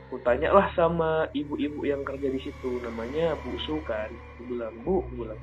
Aku 0.08 0.24
tanya 0.24 0.56
lah 0.56 0.72
sama 0.72 1.28
ibu-ibu 1.36 1.84
yang 1.84 2.04
kerja 2.08 2.32
di 2.32 2.40
situ. 2.40 2.80
Namanya 2.80 3.36
Bu 3.44 3.60
Su 3.68 3.84
kan. 3.84 4.08
Aku 4.08 4.42
bilang 4.48 4.74
Bu 4.88 5.04
aku 5.04 5.26
bilang 5.26 5.42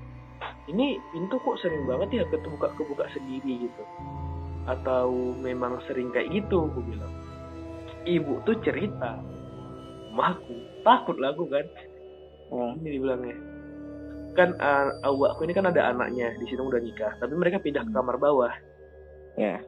ini 0.64 0.96
pintu 1.12 1.36
kok 1.40 1.60
sering 1.60 1.84
banget 1.84 2.20
ya 2.20 2.24
kebuka 2.28 2.72
kebuka 2.76 3.04
sendiri 3.12 3.68
gitu? 3.68 3.82
Atau 4.64 5.36
memang 5.44 5.76
sering 5.84 6.08
kayak 6.12 6.32
gitu 6.32 6.72
aku 6.72 6.80
bilang. 6.80 7.12
Ibu 8.04 8.44
tuh 8.44 8.56
cerita 8.64 9.20
sama 10.14 10.38
aku 10.38 10.54
takut 10.86 11.18
lah 11.18 11.34
aku 11.34 11.50
kan. 11.50 11.66
Hmm. 12.54 12.78
ini 12.78 13.02
dibilangnya. 13.02 13.34
Kan 14.38 14.54
uh, 14.62 14.94
awakku 15.02 15.42
ini 15.42 15.50
kan 15.50 15.66
ada 15.66 15.90
anaknya 15.90 16.30
di 16.38 16.46
situ 16.46 16.62
udah 16.62 16.78
nikah. 16.78 17.18
Tapi 17.18 17.34
mereka 17.34 17.58
pindah 17.58 17.82
ke 17.82 17.90
kamar 17.90 18.16
bawah. 18.22 18.54
Ya. 19.34 19.58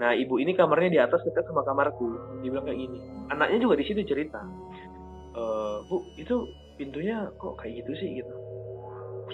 nah 0.00 0.16
ibu 0.16 0.40
ini 0.40 0.56
kamarnya 0.56 0.88
di 0.88 1.00
atas 1.04 1.20
dekat 1.28 1.44
sama 1.44 1.60
kamarku. 1.68 2.16
Dibilang 2.40 2.64
kayak 2.64 2.80
gini. 2.80 2.96
Anaknya 3.28 3.60
juga 3.60 3.76
di 3.76 3.84
situ 3.84 4.00
cerita. 4.08 4.40
"Eh, 5.36 5.76
bu 5.84 6.00
itu 6.16 6.48
pintunya 6.80 7.28
kok 7.36 7.60
kayak 7.60 7.84
gitu 7.84 7.92
sih 8.00 8.24
gitu. 8.24 8.34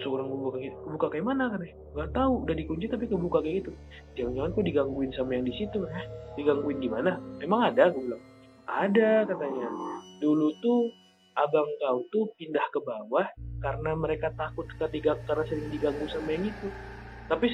Seorang 0.03 0.27
kebuka 0.27 0.59
kayak 0.59 0.75
gitu. 0.75 0.79
Kebuka 0.83 1.07
kayak 1.15 1.27
mana 1.31 1.55
kan 1.55 1.63
nggak 1.95 2.11
tahu. 2.11 2.43
Udah 2.43 2.55
dikunci 2.59 2.91
tapi 2.91 3.07
kebuka 3.07 3.39
kayak 3.39 3.63
gitu. 3.63 3.71
Jangan-jangan 4.19 4.51
kok 4.59 4.67
digangguin 4.67 5.15
sama 5.15 5.31
yang 5.39 5.47
di 5.47 5.55
situ 5.55 5.79
eh? 5.87 6.05
Digangguin 6.35 6.83
gimana 6.83 7.23
emang 7.39 7.71
ada 7.71 7.87
aku 7.87 8.03
bilang 8.03 8.23
ada 8.67 9.25
katanya. 9.27 9.69
Dulu 10.19 10.47
tuh 10.61 10.91
abang 11.37 11.69
kau 11.81 12.01
tuh 12.11 12.25
pindah 12.41 12.67
ke 12.73 12.81
bawah 12.83 13.27
karena 13.61 13.91
mereka 13.97 14.33
takut 14.35 14.67
ketika 14.77 15.17
karena 15.25 15.45
sering 15.49 15.69
diganggu 15.71 16.07
sama 16.11 16.35
yang 16.35 16.51
itu. 16.51 16.69
Tapi. 17.31 17.51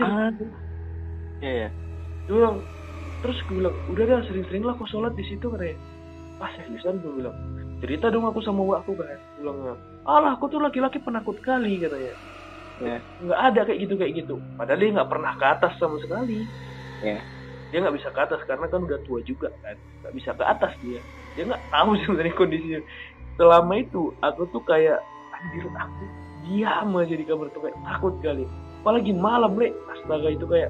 Iya 1.42 1.54
ya. 1.66 1.68
dia 2.22 2.32
bilang 2.38 2.62
terus 3.22 3.38
gue 3.50 3.58
bilang 3.58 3.74
udah 3.90 4.04
dah 4.06 4.20
sering-sering 4.30 4.62
lah 4.62 4.74
kau 4.78 4.86
sholat 4.86 5.12
di 5.18 5.24
situ 5.26 5.46
katanya. 5.50 5.76
Ah 6.38 6.50
seriusan? 6.58 7.02
gue 7.02 7.12
bilang. 7.18 7.36
Cerita 7.82 8.14
dong 8.14 8.30
aku 8.30 8.38
sama 8.46 8.62
waktu 8.62 8.94
kan 8.94 9.18
Gue 9.42 9.50
bilang 9.50 9.78
alah 10.06 10.38
aku 10.38 10.46
tuh 10.50 10.62
laki-laki 10.62 11.02
penakut 11.02 11.38
kali 11.42 11.82
katanya. 11.82 12.14
Ya. 12.82 12.98
nggak 13.22 13.40
ada 13.52 13.60
kayak 13.68 13.80
gitu 13.84 13.94
kayak 13.94 14.12
gitu. 14.22 14.34
Padahal 14.58 14.80
dia 14.80 14.90
nggak 14.94 15.10
pernah 15.10 15.32
ke 15.38 15.44
atas 15.46 15.72
sama 15.78 15.98
sekali. 16.02 16.42
Ya. 17.02 17.18
Dia 17.72 17.80
nggak 17.80 17.96
bisa 17.96 18.08
ke 18.12 18.20
atas 18.20 18.40
karena 18.44 18.68
kan 18.68 18.84
udah 18.84 19.00
tua 19.08 19.24
juga 19.24 19.48
kan. 19.64 19.76
Nggak 20.04 20.14
bisa 20.14 20.30
ke 20.36 20.44
atas 20.44 20.72
dia. 20.84 21.00
Dia 21.34 21.48
nggak 21.48 21.64
tahu 21.72 21.90
sebenarnya 22.04 22.34
kondisinya. 22.36 22.80
Selama 23.40 23.74
itu 23.80 24.12
aku 24.20 24.42
tuh 24.52 24.62
kayak 24.68 25.00
anjir 25.32 25.64
aku 25.72 26.04
diam 26.44 26.92
aja 27.00 27.14
di 27.16 27.24
kamar 27.24 27.48
tuh 27.56 27.64
kayak 27.64 27.78
takut 27.80 28.14
kali. 28.20 28.44
Apalagi 28.84 29.12
malam 29.16 29.56
le 29.56 29.72
astaga 29.96 30.28
itu 30.28 30.44
kayak 30.44 30.68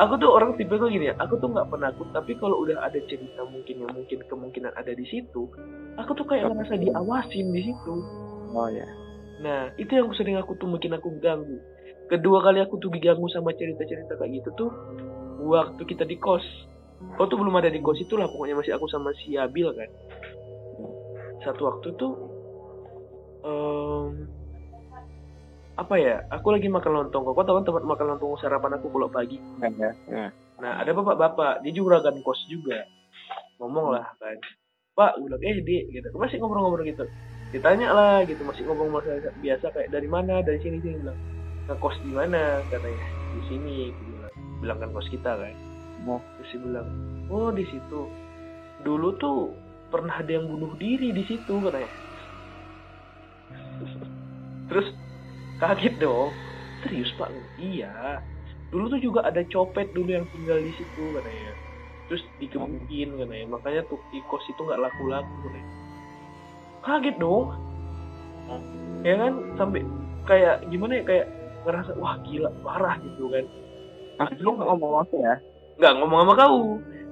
aku 0.00 0.16
tuh 0.16 0.32
orang 0.32 0.56
tipe 0.56 0.72
gue 0.72 0.88
gini 0.88 1.12
ya. 1.12 1.14
Aku 1.20 1.36
tuh 1.36 1.52
nggak 1.52 1.68
penakut 1.68 2.08
tapi 2.16 2.32
kalau 2.40 2.64
udah 2.64 2.80
ada 2.80 2.96
cerita 3.04 3.44
mungkin 3.44 3.84
yang 3.84 3.92
mungkin 3.92 4.18
kemungkinan 4.24 4.72
ada 4.80 4.96
di 4.96 5.04
situ 5.04 5.44
aku 6.00 6.16
tuh 6.16 6.24
kayak 6.24 6.48
ngerasa 6.48 6.80
diawasin 6.80 7.52
di 7.52 7.62
situ. 7.68 7.94
Oh 8.56 8.70
ya 8.72 8.88
nah 9.40 9.72
itu 9.80 9.96
yang 9.96 10.12
sering 10.12 10.36
aku 10.36 10.52
tuh 10.60 10.68
mungkin 10.68 10.92
aku 10.96 11.16
ganggu. 11.20 11.60
Kedua 12.12 12.44
kali 12.44 12.60
aku 12.60 12.76
tuh 12.76 12.92
diganggu 12.92 13.24
sama 13.32 13.56
cerita-cerita 13.56 14.20
kayak 14.20 14.42
gitu 14.42 14.50
tuh 14.58 14.70
waktu 15.48 15.82
kita 15.88 16.04
di 16.04 16.20
kos 16.20 16.44
kau 17.16 17.24
tuh 17.24 17.40
belum 17.40 17.56
ada 17.56 17.72
di 17.72 17.80
kos 17.80 18.00
itulah 18.02 18.28
pokoknya 18.28 18.60
masih 18.60 18.72
aku 18.76 18.86
sama 18.92 19.14
si 19.24 19.38
Abil 19.40 19.72
kan 19.72 19.90
satu 21.40 21.60
waktu 21.70 21.88
tuh 21.96 22.12
em, 23.46 24.28
apa 25.80 25.94
ya 25.96 26.20
aku 26.28 26.52
lagi 26.52 26.68
makan 26.68 26.92
lontong 27.08 27.24
kau 27.24 27.40
tahu 27.40 27.56
kan 27.60 27.64
tempat 27.64 27.84
makan 27.88 28.06
lontong 28.16 28.36
sarapan 28.36 28.76
aku 28.76 28.92
kalau 28.92 29.08
pagi 29.08 29.40
ya 29.64 29.90
ya 30.10 30.28
Nah, 30.60 30.76
ada 30.76 30.92
bapak-bapak, 30.92 31.64
dia 31.64 31.72
juga 31.72 31.96
juragan 31.96 32.20
kos 32.20 32.40
juga. 32.52 32.84
Ngomong 33.56 33.96
lah 33.96 34.06
kan. 34.20 34.36
Pak, 34.92 35.24
bilang, 35.24 35.40
eh, 35.40 35.56
Dek, 35.64 35.84
gitu. 35.88 36.08
Masih 36.20 36.36
ngobrol-ngobrol 36.36 36.84
gitu. 36.84 37.04
Ditanya 37.50 37.88
lah 37.90 38.16
gitu, 38.28 38.44
masih 38.44 38.62
ngomong 38.68 39.00
masalah 39.00 39.32
biasa 39.40 39.72
kayak 39.72 39.90
dari 39.90 40.06
mana, 40.06 40.44
dari 40.44 40.60
sini 40.60 40.78
sini 40.84 41.00
bilang. 41.00 41.18
Ngekos 41.66 41.96
di 42.04 42.12
mana? 42.12 42.60
Katanya 42.68 43.00
di 43.34 43.42
sini, 43.48 43.74
gitu 43.90 44.19
bilang. 44.60 44.78
Bilang 44.78 44.78
kan 44.84 44.88
kos 44.94 45.08
kita 45.08 45.32
kan. 45.40 45.54
Oh. 46.04 46.20
Terus 46.38 46.48
dia 46.52 46.60
bilang, 46.60 46.88
oh 47.32 47.50
di 47.52 47.64
situ. 47.64 48.00
Dulu 48.84 49.08
tuh 49.20 49.52
pernah 49.88 50.20
ada 50.20 50.30
yang 50.30 50.46
bunuh 50.48 50.76
diri 50.76 51.12
di 51.12 51.24
situ 51.24 51.54
katanya. 51.64 51.90
Terus 54.70 54.88
kaget 55.58 55.94
dong. 55.98 56.30
Serius 56.80 57.12
pak? 57.20 57.28
Iya 57.60 58.24
dulu 58.70 58.86
tuh 58.86 59.00
juga 59.02 59.20
ada 59.26 59.42
copet 59.50 59.90
dulu 59.90 60.14
yang 60.14 60.26
tinggal 60.30 60.58
di 60.62 60.70
situ 60.78 61.02
katanya 61.10 61.52
terus 62.06 62.22
dikebukin 62.38 63.18
katanya 63.18 63.46
makanya 63.50 63.82
tuh 63.90 63.98
kos 64.30 64.46
itu 64.46 64.60
nggak 64.62 64.78
laku-laku 64.78 65.34
katanya 65.46 65.70
kaget 66.86 67.16
dong 67.18 67.46
ya 69.02 69.14
kan 69.18 69.32
sampai 69.58 69.82
kayak 70.26 70.62
gimana 70.70 71.02
ya 71.02 71.04
kayak 71.06 71.26
ngerasa 71.66 71.90
wah 71.98 72.16
gila 72.24 72.50
parah 72.62 72.96
gitu 73.02 73.26
kan 73.30 73.44
ah 74.20 74.28
lu 74.36 74.52
nggak 74.52 74.68
ngomong 74.68 74.92
aku 75.00 75.14
ya? 75.24 75.34
Nggak 75.80 75.92
ngomong 75.96 76.18
sama 76.22 76.34
kau. 76.36 76.60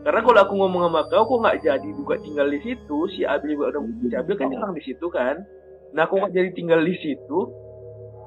Karena 0.05 0.21
kalau 0.23 0.41
aku 0.45 0.55
ngomong 0.61 0.83
sama 0.89 1.03
kau 1.09 1.25
kok 1.25 1.39
nggak 1.41 1.59
jadi 1.65 1.89
juga 1.97 2.15
tinggal 2.21 2.47
di 2.53 2.61
situ? 2.61 2.99
Si 3.17 3.25
Abil 3.25 3.57
juga 3.57 3.65
udah 3.73 3.83
si 4.05 4.15
Abil 4.15 4.35
kan 4.37 4.49
hilang 4.53 4.73
di 4.77 4.83
situ 4.85 5.07
kan? 5.09 5.41
Nah 5.97 6.05
aku 6.05 6.21
nggak 6.21 6.37
jadi 6.37 6.51
tinggal 6.53 6.81
di 6.85 6.95
situ? 7.01 7.39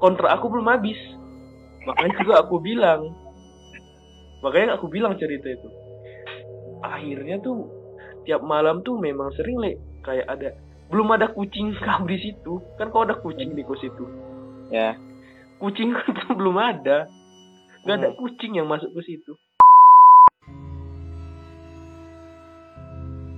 Kontrak 0.02 0.34
aku 0.41 0.50
belum 0.50 0.65
habis. 0.65 0.98
Makanya 1.86 2.13
juga 2.26 2.34
aku 2.41 2.58
bilang. 2.58 3.02
Makanya 4.41 4.82
aku 4.82 4.89
bilang 4.89 5.13
cerita 5.22 5.46
itu. 5.46 5.70
Akhirnya 6.82 7.38
tuh 7.46 7.70
tiap 8.26 8.41
malam 8.41 8.82
tuh 8.82 8.98
memang 8.98 9.30
sering 9.38 9.62
le. 9.62 9.78
Kayak 10.02 10.26
ada 10.26 10.50
belum 10.89 11.13
ada 11.13 11.30
kucing 11.30 11.78
kau 11.86 12.02
di 12.10 12.17
situ. 12.17 12.58
Kan 12.82 12.89
kau 12.89 13.06
ada 13.06 13.13
kucing 13.22 13.54
di 13.54 13.62
kos 13.62 13.86
itu 13.86 14.06
ya. 14.74 14.98
Kucing 15.62 15.94
tuh 16.17 16.34
belum 16.34 16.58
ada 16.58 17.06
nggak 17.86 17.98
ada 18.02 18.10
Hmm. 18.10 18.17
kucing 18.17 18.54
yang 18.58 18.67
masuk 18.70 18.91
ke 18.94 19.02
situ 19.06 19.34